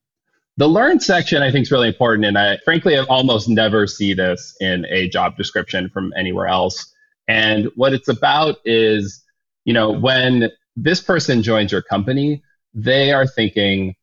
The 0.59 0.67
learn 0.67 0.99
section 0.99 1.41
I 1.41 1.53
think 1.53 1.63
is 1.63 1.71
really 1.71 1.87
important. 1.87 2.25
And 2.25 2.37
I 2.37 2.57
frankly 2.65 2.97
I 2.97 3.05
almost 3.05 3.47
never 3.47 3.87
see 3.87 4.13
this 4.13 4.53
in 4.59 4.85
a 4.89 5.07
job 5.07 5.37
description 5.37 5.89
from 5.89 6.11
anywhere 6.17 6.47
else. 6.47 6.93
And 7.29 7.71
what 7.77 7.93
it's 7.93 8.09
about 8.09 8.57
is, 8.65 9.23
you 9.63 9.71
know, 9.71 9.89
when 9.89 10.51
this 10.75 10.99
person 10.99 11.43
joins 11.43 11.71
your 11.71 11.81
company, 11.81 12.43
they 12.73 13.13
are 13.13 13.25
thinking, 13.25 13.95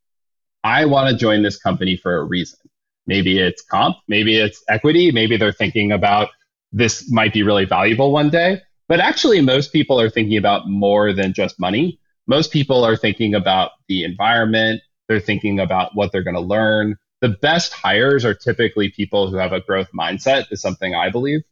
I 0.64 0.86
want 0.86 1.10
to 1.10 1.14
join 1.14 1.42
this 1.42 1.58
company 1.58 1.94
for 1.94 2.16
a 2.16 2.24
reason. 2.24 2.58
Maybe 3.06 3.38
it's 3.38 3.60
comp, 3.60 3.98
maybe 4.08 4.38
it's 4.38 4.64
equity, 4.70 5.12
maybe 5.12 5.36
they're 5.36 5.52
thinking 5.52 5.92
about 5.92 6.30
this 6.72 7.12
might 7.12 7.34
be 7.34 7.42
really 7.42 7.66
valuable 7.66 8.12
one 8.12 8.30
day. 8.30 8.62
But 8.88 9.00
actually, 9.00 9.42
most 9.42 9.74
people 9.74 10.00
are 10.00 10.08
thinking 10.08 10.38
about 10.38 10.70
more 10.70 11.12
than 11.12 11.34
just 11.34 11.60
money. 11.60 12.00
Most 12.26 12.50
people 12.50 12.82
are 12.82 12.96
thinking 12.96 13.34
about 13.34 13.72
the 13.88 14.04
environment, 14.04 14.80
they're 15.08 15.20
thinking 15.20 15.60
about 15.60 15.94
what 15.94 16.12
they're 16.12 16.22
going 16.22 16.34
to 16.34 16.40
learn. 16.40 16.96
The 17.20 17.30
best 17.30 17.72
hires 17.72 18.24
are 18.24 18.34
typically 18.34 18.90
people 18.90 19.30
who 19.30 19.36
have 19.36 19.52
a 19.52 19.60
growth 19.60 19.88
mindset, 19.92 20.50
is 20.50 20.60
something 20.60 20.94
I 20.94 21.10
believe. 21.10 21.42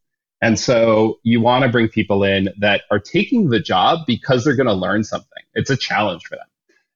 And 0.42 0.58
so 0.58 1.20
you 1.22 1.40
want 1.40 1.64
to 1.64 1.70
bring 1.70 1.88
people 1.88 2.22
in 2.22 2.50
that 2.58 2.82
are 2.90 2.98
taking 2.98 3.48
the 3.48 3.60
job 3.60 4.00
because 4.06 4.44
they're 4.44 4.56
going 4.56 4.66
to 4.66 4.74
learn 4.74 5.04
something. 5.04 5.42
It's 5.54 5.70
a 5.70 5.76
challenge 5.76 6.24
for 6.24 6.36
them. 6.36 6.46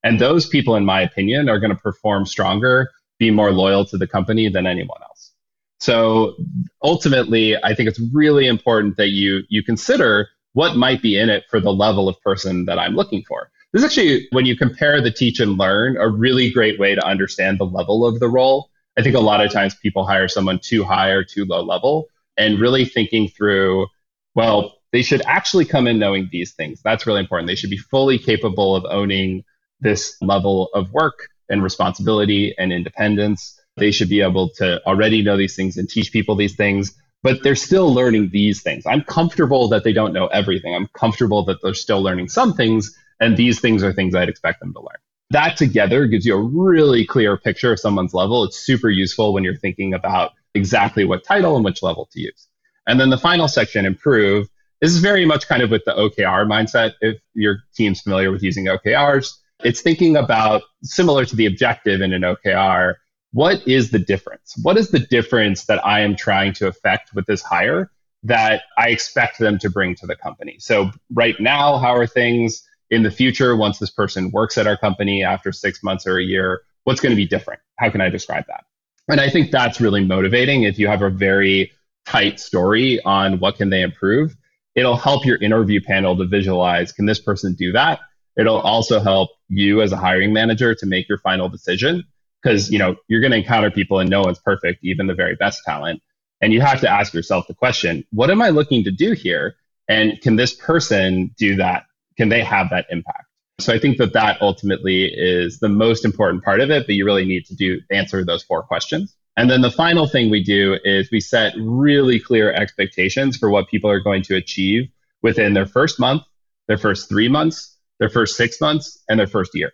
And 0.05 0.21
those 0.21 0.47
people, 0.47 0.77
in 0.77 0.85
my 0.85 1.01
opinion, 1.01 1.49
are 1.49 1.59
going 1.59 1.75
to 1.75 1.81
perform 1.81 2.27
stronger, 2.27 2.91
be 3.19 3.31
more 3.31 3.53
loyal 3.53 3.85
to 3.87 3.97
the 3.97 4.07
company 4.07 4.49
than 4.49 4.67
anyone 4.67 5.01
else. 5.03 5.33
So 5.81 6.37
ultimately, 6.83 7.57
I 7.63 7.75
think 7.75 7.89
it's 7.89 8.01
really 8.13 8.47
important 8.47 8.97
that 8.97 9.09
you 9.09 9.43
you 9.49 9.63
consider 9.63 10.29
what 10.53 10.77
might 10.77 11.03
be 11.03 11.19
in 11.19 11.31
it 11.31 11.45
for 11.51 11.61
the 11.61 11.73
level 11.73 12.09
of 12.09 12.21
person 12.21 12.65
that 12.67 12.79
I'm 12.79 12.95
looking 12.95 13.23
for. 13.27 13.51
This 13.73 13.83
is 13.83 13.91
actually, 13.91 14.29
when 14.33 14.47
you 14.47 14.57
compare 14.57 15.01
the 15.03 15.11
teach 15.11 15.41
and 15.41 15.59
learn, 15.59 15.99
a 15.99 16.09
really 16.09 16.51
great 16.51 16.79
way 16.79 16.95
to 16.95 17.07
understand 17.07 17.59
the 17.59 17.67
level 17.67 18.07
of 18.07 18.19
the 18.19 18.29
role. 18.29 18.71
I 18.97 19.03
think 19.03 19.15
a 19.15 19.21
lot 19.21 19.45
of 19.45 19.53
times 19.53 19.75
people 19.75 20.07
hire 20.07 20.27
someone 20.27 20.59
too 20.59 20.85
high 20.85 21.11
or 21.11 21.23
too 21.23 21.45
low 21.45 21.63
level 21.63 22.07
and 22.39 22.59
really 22.59 22.87
thinking 22.87 23.29
through, 23.29 23.87
well, 24.35 24.75
they 24.93 25.03
should 25.03 25.21
actually 25.27 25.67
come 25.67 25.87
in 25.87 25.99
knowing 25.99 26.31
these 26.33 26.55
things. 26.55 26.81
That's 26.83 27.07
really 27.07 27.21
important. 27.21 27.47
They 27.47 27.55
should 27.55 27.69
be 27.69 27.77
fully 27.77 28.19
capable 28.19 28.75
of 28.75 28.87
owning 28.87 29.45
this 29.81 30.17
level 30.23 30.71
of 30.73 30.91
work 30.93 31.29
and 31.51 31.63
responsibility 31.63 32.55
and 32.59 32.73
independence. 32.73 33.61
They 33.77 33.91
should 33.91 34.09
be 34.09 34.23
able 34.23 34.49
to 34.57 34.85
already 34.87 35.23
know 35.23 35.37
these 35.37 35.55
things 35.55 35.77
and 35.77 35.89
teach 35.89 36.11
people 36.11 36.35
these 36.35 36.57
things, 36.57 36.95
but 37.23 37.43
they're 37.43 37.55
still 37.55 37.93
learning 37.93 38.31
these 38.33 38.63
things. 38.63 38.87
I'm 38.87 39.03
comfortable 39.03 39.69
that 39.69 39.85
they 39.85 39.93
don't 39.93 40.15
know 40.15 40.29
everything. 40.29 40.75
I'm 40.75 40.89
comfortable 40.95 41.45
that 41.45 41.59
they're 41.63 41.75
still 41.75 42.03
learning 42.03 42.29
some 42.29 42.55
things, 42.55 42.97
and 43.21 43.37
these 43.37 43.61
things 43.61 43.83
are 43.83 43.93
things 43.93 44.15
I'd 44.15 44.29
expect 44.29 44.61
them 44.61 44.73
to 44.73 44.81
learn. 44.81 44.99
That 45.31 45.57
together 45.57 46.07
gives 46.07 46.25
you 46.25 46.35
a 46.35 46.43
really 46.43 47.05
clear 47.05 47.37
picture 47.37 47.73
of 47.73 47.81
someone's 47.81 48.15
level. 48.15 48.45
It's 48.45 48.59
super 48.59 48.89
useful 48.89 49.35
when 49.35 49.45
you're 49.45 49.57
thinking 49.57 49.93
about 49.93 50.33
exactly 50.55 51.05
what 51.05 51.25
title 51.25 51.57
and 51.57 51.65
which 51.65 51.83
level 51.83 52.09
to 52.13 52.21
use. 52.21 52.49
And 52.87 52.99
then 52.99 53.11
the 53.11 53.19
final 53.19 53.49
section, 53.49 53.85
improve, 53.85 54.49
this 54.81 54.93
is 54.93 54.99
very 55.01 55.25
much 55.25 55.49
kind 55.49 55.63
of 55.63 55.71
with 55.71 55.85
the 55.85 55.93
OKR 55.93 56.47
mindset. 56.47 56.95
If 57.01 57.19
your 57.35 57.59
team's 57.75 58.01
familiar 58.01 58.31
with 58.31 58.43
using 58.43 58.67
OKRs, 58.67 59.35
it's 59.65 59.81
thinking 59.81 60.17
about 60.17 60.63
similar 60.83 61.25
to 61.25 61.37
the 61.37 61.47
objective 61.47 62.01
in 62.01 62.13
an 62.13 62.23
OKR. 62.23 62.95
What 63.33 63.67
is 63.67 63.91
the 63.91 63.99
difference? 63.99 64.55
What 64.63 64.79
is 64.79 64.91
the 64.91 65.01
difference 65.01 65.65
that 65.67 65.85
I 65.85 66.01
am 66.01 66.17
trying 66.17 66.53
to 66.55 66.69
affect 66.69 67.13
with 67.13 67.27
this 67.27 67.43
hire 67.43 67.91
that 68.23 68.63
I 68.79 68.89
expect 68.89 69.39
them 69.39 69.59
to 69.59 69.69
bring 69.69 69.95
to 69.97 70.07
the 70.07 70.17
company? 70.17 70.57
So, 70.61 70.91
right 71.13 71.39
now, 71.41 71.79
how 71.79 71.95
are 71.95 72.07
things? 72.07 72.63
In 72.91 73.03
the 73.03 73.11
future, 73.11 73.57
once 73.57 73.79
this 73.79 73.91
person 73.91 74.31
works 74.31 74.57
at 74.59 74.67
our 74.67 74.77
company 74.77 75.23
after 75.23 75.53
six 75.53 75.83
months 75.83 76.07
or 76.07 76.19
a 76.19 76.25
year, 76.25 76.63
what's 76.85 77.01
going 77.01 77.11
to 77.11 77.17
be 77.17 77.27
different? 77.27 77.61
How 77.77 77.91
can 77.91 78.01
I 78.01 78.09
describe 78.09 78.47
that? 78.49 78.65
And 79.09 79.21
I 79.21 79.31
think 79.31 79.51
that's 79.51 79.81
really 79.81 80.05
motivating. 80.05 80.65
If 80.65 80.79
you 80.79 80.89
have 80.89 81.03
a 81.03 81.11
very 81.11 81.73
tight 82.07 82.41
story 82.41 83.01
on 83.05 83.39
what 83.39 83.57
can 83.57 83.71
they 83.71 83.83
improve, 83.83 84.37
it'll 84.75 84.97
help 84.97 85.27
your 85.27 85.37
interview 85.39 85.81
panel 85.81 86.17
to 86.17 86.25
visualize, 86.25 86.93
can 86.93 87.07
this 87.07 87.21
person 87.21 87.55
do 87.55 87.73
that? 87.73 88.01
It'll 88.39 88.61
also 88.61 89.01
help 89.01 89.31
you 89.49 89.83
as 89.83 89.93
a 89.93 89.97
hiring 89.97 90.33
manager 90.33 90.75
to 90.75 90.87
make 90.87 91.09
your 91.09 91.19
final 91.19 91.49
decision 91.49 92.05
because 92.43 92.71
you 92.71 92.79
know 92.79 92.95
you're 93.09 93.21
going 93.21 93.33
to 93.33 93.39
encounter 93.39 93.71
people 93.71 93.99
and 93.99 94.09
no 94.09 94.21
one's 94.21 94.39
perfect, 94.39 94.85
even 94.85 95.07
the 95.07 95.15
very 95.15 95.35
best 95.35 95.63
talent. 95.65 96.01
And 96.41 96.53
you 96.53 96.61
have 96.61 96.81
to 96.83 96.89
ask 96.89 97.13
yourself 97.13 97.49
the 97.49 97.55
question, 97.55 98.05
what 98.13 98.31
am 98.31 98.41
I 98.41 98.51
looking 98.51 98.85
to 98.85 98.93
do 98.93 99.13
here? 99.13 99.57
And 99.89 100.21
can 100.21 100.37
this 100.37 100.55
person 100.55 101.35
do 101.37 101.57
that 101.57 101.87
can 102.19 102.29
they 102.29 102.43
have 102.43 102.69
that 102.71 102.87
impact? 102.91 103.25
So 103.61 103.73
I 103.73 103.79
think 103.79 103.97
that 103.99 104.13
that 104.13 104.41
ultimately 104.43 105.05
is 105.05 105.59
the 105.59 105.69
most 105.69 106.05
important 106.05 106.45
part 106.45 106.61
of 106.61 106.71
it, 106.71 106.87
but 106.87 106.95
you 106.95 107.05
really 107.05 107.25
need 107.25 107.47
to 107.47 107.57
do 107.57 107.81
answer 107.91 108.25
those 108.25 108.43
four 108.43 108.63
questions. 108.63 109.17
And 109.37 109.49
then 109.49 109.63
the 109.63 109.71
final 109.71 110.07
thing 110.07 110.31
we 110.31 110.43
do 110.43 110.79
is 110.85 111.11
we 111.11 111.21
set 111.21 111.55
really 111.59 112.21
clear 112.21 112.53
expectations 112.53 113.37
for 113.37 113.51
what 113.51 113.69
people 113.69 113.91
are 113.91 114.01
going 114.01 114.23
to 114.25 114.37
achieve 114.37 114.89
within 115.23 115.55
their 115.55 115.67
first 115.67 115.99
month, 115.99 116.23
their 116.67 116.79
first 116.79 117.09
three 117.09 117.29
months, 117.29 117.77
their 117.99 118.09
first 118.09 118.37
six 118.37 118.61
months, 118.61 118.99
and 119.09 119.19
their 119.19 119.27
first 119.27 119.55
year. 119.55 119.73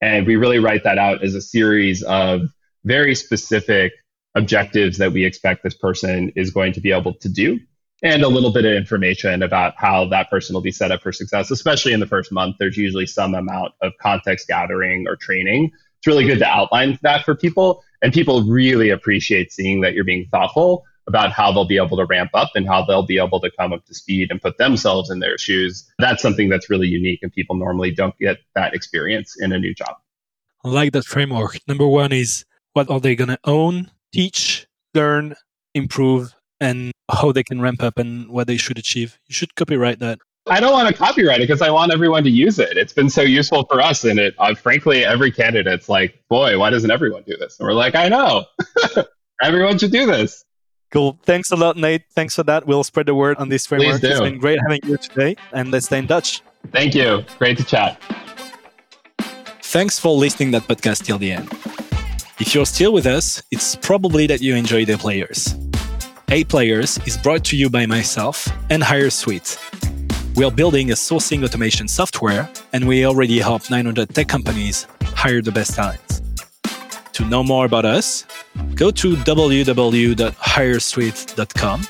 And 0.00 0.26
we 0.26 0.36
really 0.36 0.58
write 0.58 0.84
that 0.84 0.98
out 0.98 1.24
as 1.24 1.34
a 1.34 1.40
series 1.40 2.02
of 2.02 2.42
very 2.84 3.14
specific 3.14 3.92
objectives 4.34 4.98
that 4.98 5.12
we 5.12 5.24
expect 5.24 5.62
this 5.62 5.74
person 5.74 6.32
is 6.36 6.50
going 6.50 6.72
to 6.72 6.80
be 6.80 6.92
able 6.92 7.14
to 7.14 7.28
do 7.28 7.58
and 8.04 8.22
a 8.22 8.28
little 8.28 8.52
bit 8.52 8.66
of 8.66 8.72
information 8.72 9.42
about 9.42 9.74
how 9.76 10.04
that 10.10 10.28
person 10.30 10.54
will 10.54 10.60
be 10.60 10.70
set 10.70 10.92
up 10.92 11.02
for 11.02 11.10
success, 11.10 11.50
especially 11.50 11.94
in 11.94 12.00
the 12.00 12.06
first 12.06 12.30
month. 12.30 12.56
There's 12.60 12.76
usually 12.76 13.06
some 13.06 13.34
amount 13.34 13.72
of 13.80 13.92
context 14.00 14.46
gathering 14.46 15.06
or 15.08 15.16
training. 15.16 15.72
It's 15.98 16.06
really 16.06 16.26
good 16.26 16.38
to 16.40 16.46
outline 16.46 16.98
that 17.02 17.24
for 17.24 17.34
people. 17.34 17.82
And 18.02 18.12
people 18.12 18.42
really 18.42 18.90
appreciate 18.90 19.50
seeing 19.50 19.80
that 19.80 19.94
you're 19.94 20.04
being 20.04 20.28
thoughtful 20.30 20.84
about 21.06 21.32
how 21.32 21.50
they'll 21.50 21.66
be 21.66 21.78
able 21.78 21.96
to 21.96 22.04
ramp 22.04 22.30
up 22.34 22.50
and 22.54 22.66
how 22.66 22.84
they'll 22.84 23.06
be 23.06 23.18
able 23.18 23.40
to 23.40 23.50
come 23.58 23.72
up 23.72 23.84
to 23.86 23.94
speed 23.94 24.30
and 24.30 24.40
put 24.40 24.58
themselves 24.58 25.10
in 25.10 25.20
their 25.20 25.38
shoes. 25.38 25.90
That's 25.98 26.20
something 26.20 26.50
that's 26.50 26.68
really 26.68 26.88
unique, 26.88 27.20
and 27.22 27.32
people 27.32 27.56
normally 27.56 27.90
don't 27.90 28.16
get 28.18 28.38
that 28.54 28.74
experience 28.74 29.36
in 29.40 29.52
a 29.52 29.58
new 29.58 29.74
job. 29.74 29.96
I 30.64 30.68
like 30.68 30.92
that 30.92 31.04
framework. 31.04 31.58
Number 31.68 31.86
one 31.86 32.12
is 32.12 32.44
what 32.72 32.90
are 32.90 33.00
they 33.00 33.14
going 33.16 33.28
to 33.28 33.38
own, 33.44 33.90
teach, 34.12 34.66
learn, 34.94 35.34
improve, 35.74 36.34
and 36.60 36.93
how 37.10 37.32
they 37.32 37.42
can 37.42 37.60
ramp 37.60 37.82
up 37.82 37.98
and 37.98 38.28
what 38.28 38.46
they 38.46 38.56
should 38.56 38.78
achieve. 38.78 39.18
You 39.26 39.34
should 39.34 39.54
copyright 39.54 39.98
that. 40.00 40.18
I 40.46 40.60
don't 40.60 40.72
want 40.72 40.88
to 40.88 40.94
copyright 40.94 41.40
it 41.40 41.48
because 41.48 41.62
I 41.62 41.70
want 41.70 41.92
everyone 41.92 42.22
to 42.24 42.30
use 42.30 42.58
it. 42.58 42.76
It's 42.76 42.92
been 42.92 43.08
so 43.08 43.22
useful 43.22 43.64
for 43.64 43.80
us, 43.80 44.04
and 44.04 44.18
it 44.18 44.34
uh, 44.38 44.54
frankly, 44.54 45.04
every 45.04 45.32
candidate's 45.32 45.88
like, 45.88 46.22
"Boy, 46.28 46.58
why 46.58 46.68
doesn't 46.68 46.90
everyone 46.90 47.22
do 47.26 47.36
this?" 47.38 47.58
And 47.58 47.66
we're 47.66 47.72
like, 47.72 47.94
"I 47.94 48.08
know, 48.08 48.44
everyone 49.42 49.78
should 49.78 49.92
do 49.92 50.04
this." 50.04 50.44
Cool. 50.90 51.18
Thanks 51.24 51.50
a 51.50 51.56
lot, 51.56 51.76
Nate. 51.76 52.02
Thanks 52.14 52.34
for 52.36 52.42
that. 52.44 52.66
We'll 52.66 52.84
spread 52.84 53.06
the 53.06 53.14
word 53.14 53.38
on 53.38 53.48
this 53.48 53.66
framework. 53.66 54.02
It's 54.04 54.20
been 54.20 54.38
great 54.38 54.60
having 54.68 54.80
you 54.84 54.98
today, 54.98 55.36
and 55.52 55.70
let's 55.70 55.86
stay 55.86 55.98
in 55.98 56.06
touch. 56.06 56.42
Thank 56.72 56.94
you. 56.94 57.24
Great 57.38 57.56
to 57.58 57.64
chat. 57.64 58.00
Thanks 59.62 59.98
for 59.98 60.14
listening 60.14 60.50
that 60.52 60.62
podcast 60.62 61.04
till 61.04 61.18
the 61.18 61.32
end. 61.32 61.48
If 62.38 62.54
you're 62.54 62.66
still 62.66 62.92
with 62.92 63.06
us, 63.06 63.42
it's 63.50 63.76
probably 63.76 64.26
that 64.26 64.40
you 64.42 64.54
enjoy 64.54 64.84
the 64.84 64.98
players. 64.98 65.56
A 66.30 66.44
Players 66.44 66.98
is 67.06 67.18
brought 67.18 67.44
to 67.44 67.56
you 67.56 67.68
by 67.68 67.84
myself 67.86 68.48
and 68.70 68.82
HireSweet. 68.82 69.58
We 70.36 70.44
are 70.44 70.50
building 70.50 70.90
a 70.90 70.94
sourcing 70.94 71.44
automation 71.44 71.86
software, 71.86 72.48
and 72.72 72.88
we 72.88 73.04
already 73.04 73.38
help 73.38 73.70
900 73.70 74.12
tech 74.14 74.26
companies 74.26 74.86
hire 75.14 75.42
the 75.42 75.52
best 75.52 75.74
talent. 75.74 76.22
To 77.12 77.26
know 77.26 77.44
more 77.44 77.66
about 77.66 77.84
us, 77.84 78.24
go 78.74 78.90
to 78.90 79.16
www.hiresweet.com 79.16 81.82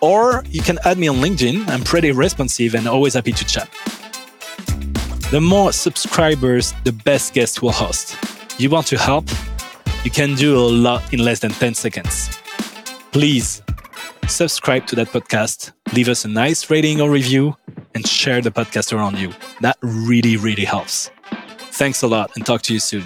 or 0.00 0.44
you 0.50 0.60
can 0.60 0.78
add 0.84 0.98
me 0.98 1.08
on 1.08 1.16
LinkedIn. 1.16 1.66
I'm 1.68 1.82
pretty 1.82 2.12
responsive 2.12 2.74
and 2.74 2.86
always 2.86 3.14
happy 3.14 3.32
to 3.32 3.44
chat. 3.44 3.70
The 5.30 5.40
more 5.40 5.72
subscribers, 5.72 6.74
the 6.84 6.92
best 6.92 7.32
guest 7.32 7.62
will 7.62 7.72
host. 7.72 8.14
You 8.58 8.68
want 8.68 8.86
to 8.88 8.98
help? 8.98 9.24
You 10.04 10.10
can 10.10 10.34
do 10.34 10.58
a 10.58 10.60
lot 10.60 11.14
in 11.14 11.24
less 11.24 11.38
than 11.40 11.52
10 11.52 11.72
seconds 11.74 12.38
please 13.14 13.62
subscribe 14.26 14.88
to 14.88 14.96
that 14.96 15.06
podcast, 15.06 15.70
leave 15.92 16.08
us 16.08 16.24
a 16.24 16.28
nice 16.28 16.68
rating 16.68 17.00
or 17.00 17.08
review, 17.08 17.56
and 17.94 18.04
share 18.04 18.40
the 18.40 18.50
podcast 18.50 18.92
around 18.92 19.16
you. 19.16 19.32
That 19.60 19.76
really, 19.82 20.36
really 20.36 20.64
helps. 20.64 21.12
Thanks 21.78 22.02
a 22.02 22.08
lot 22.08 22.32
and 22.34 22.44
talk 22.44 22.62
to 22.62 22.72
you 22.72 22.80
soon. 22.80 23.04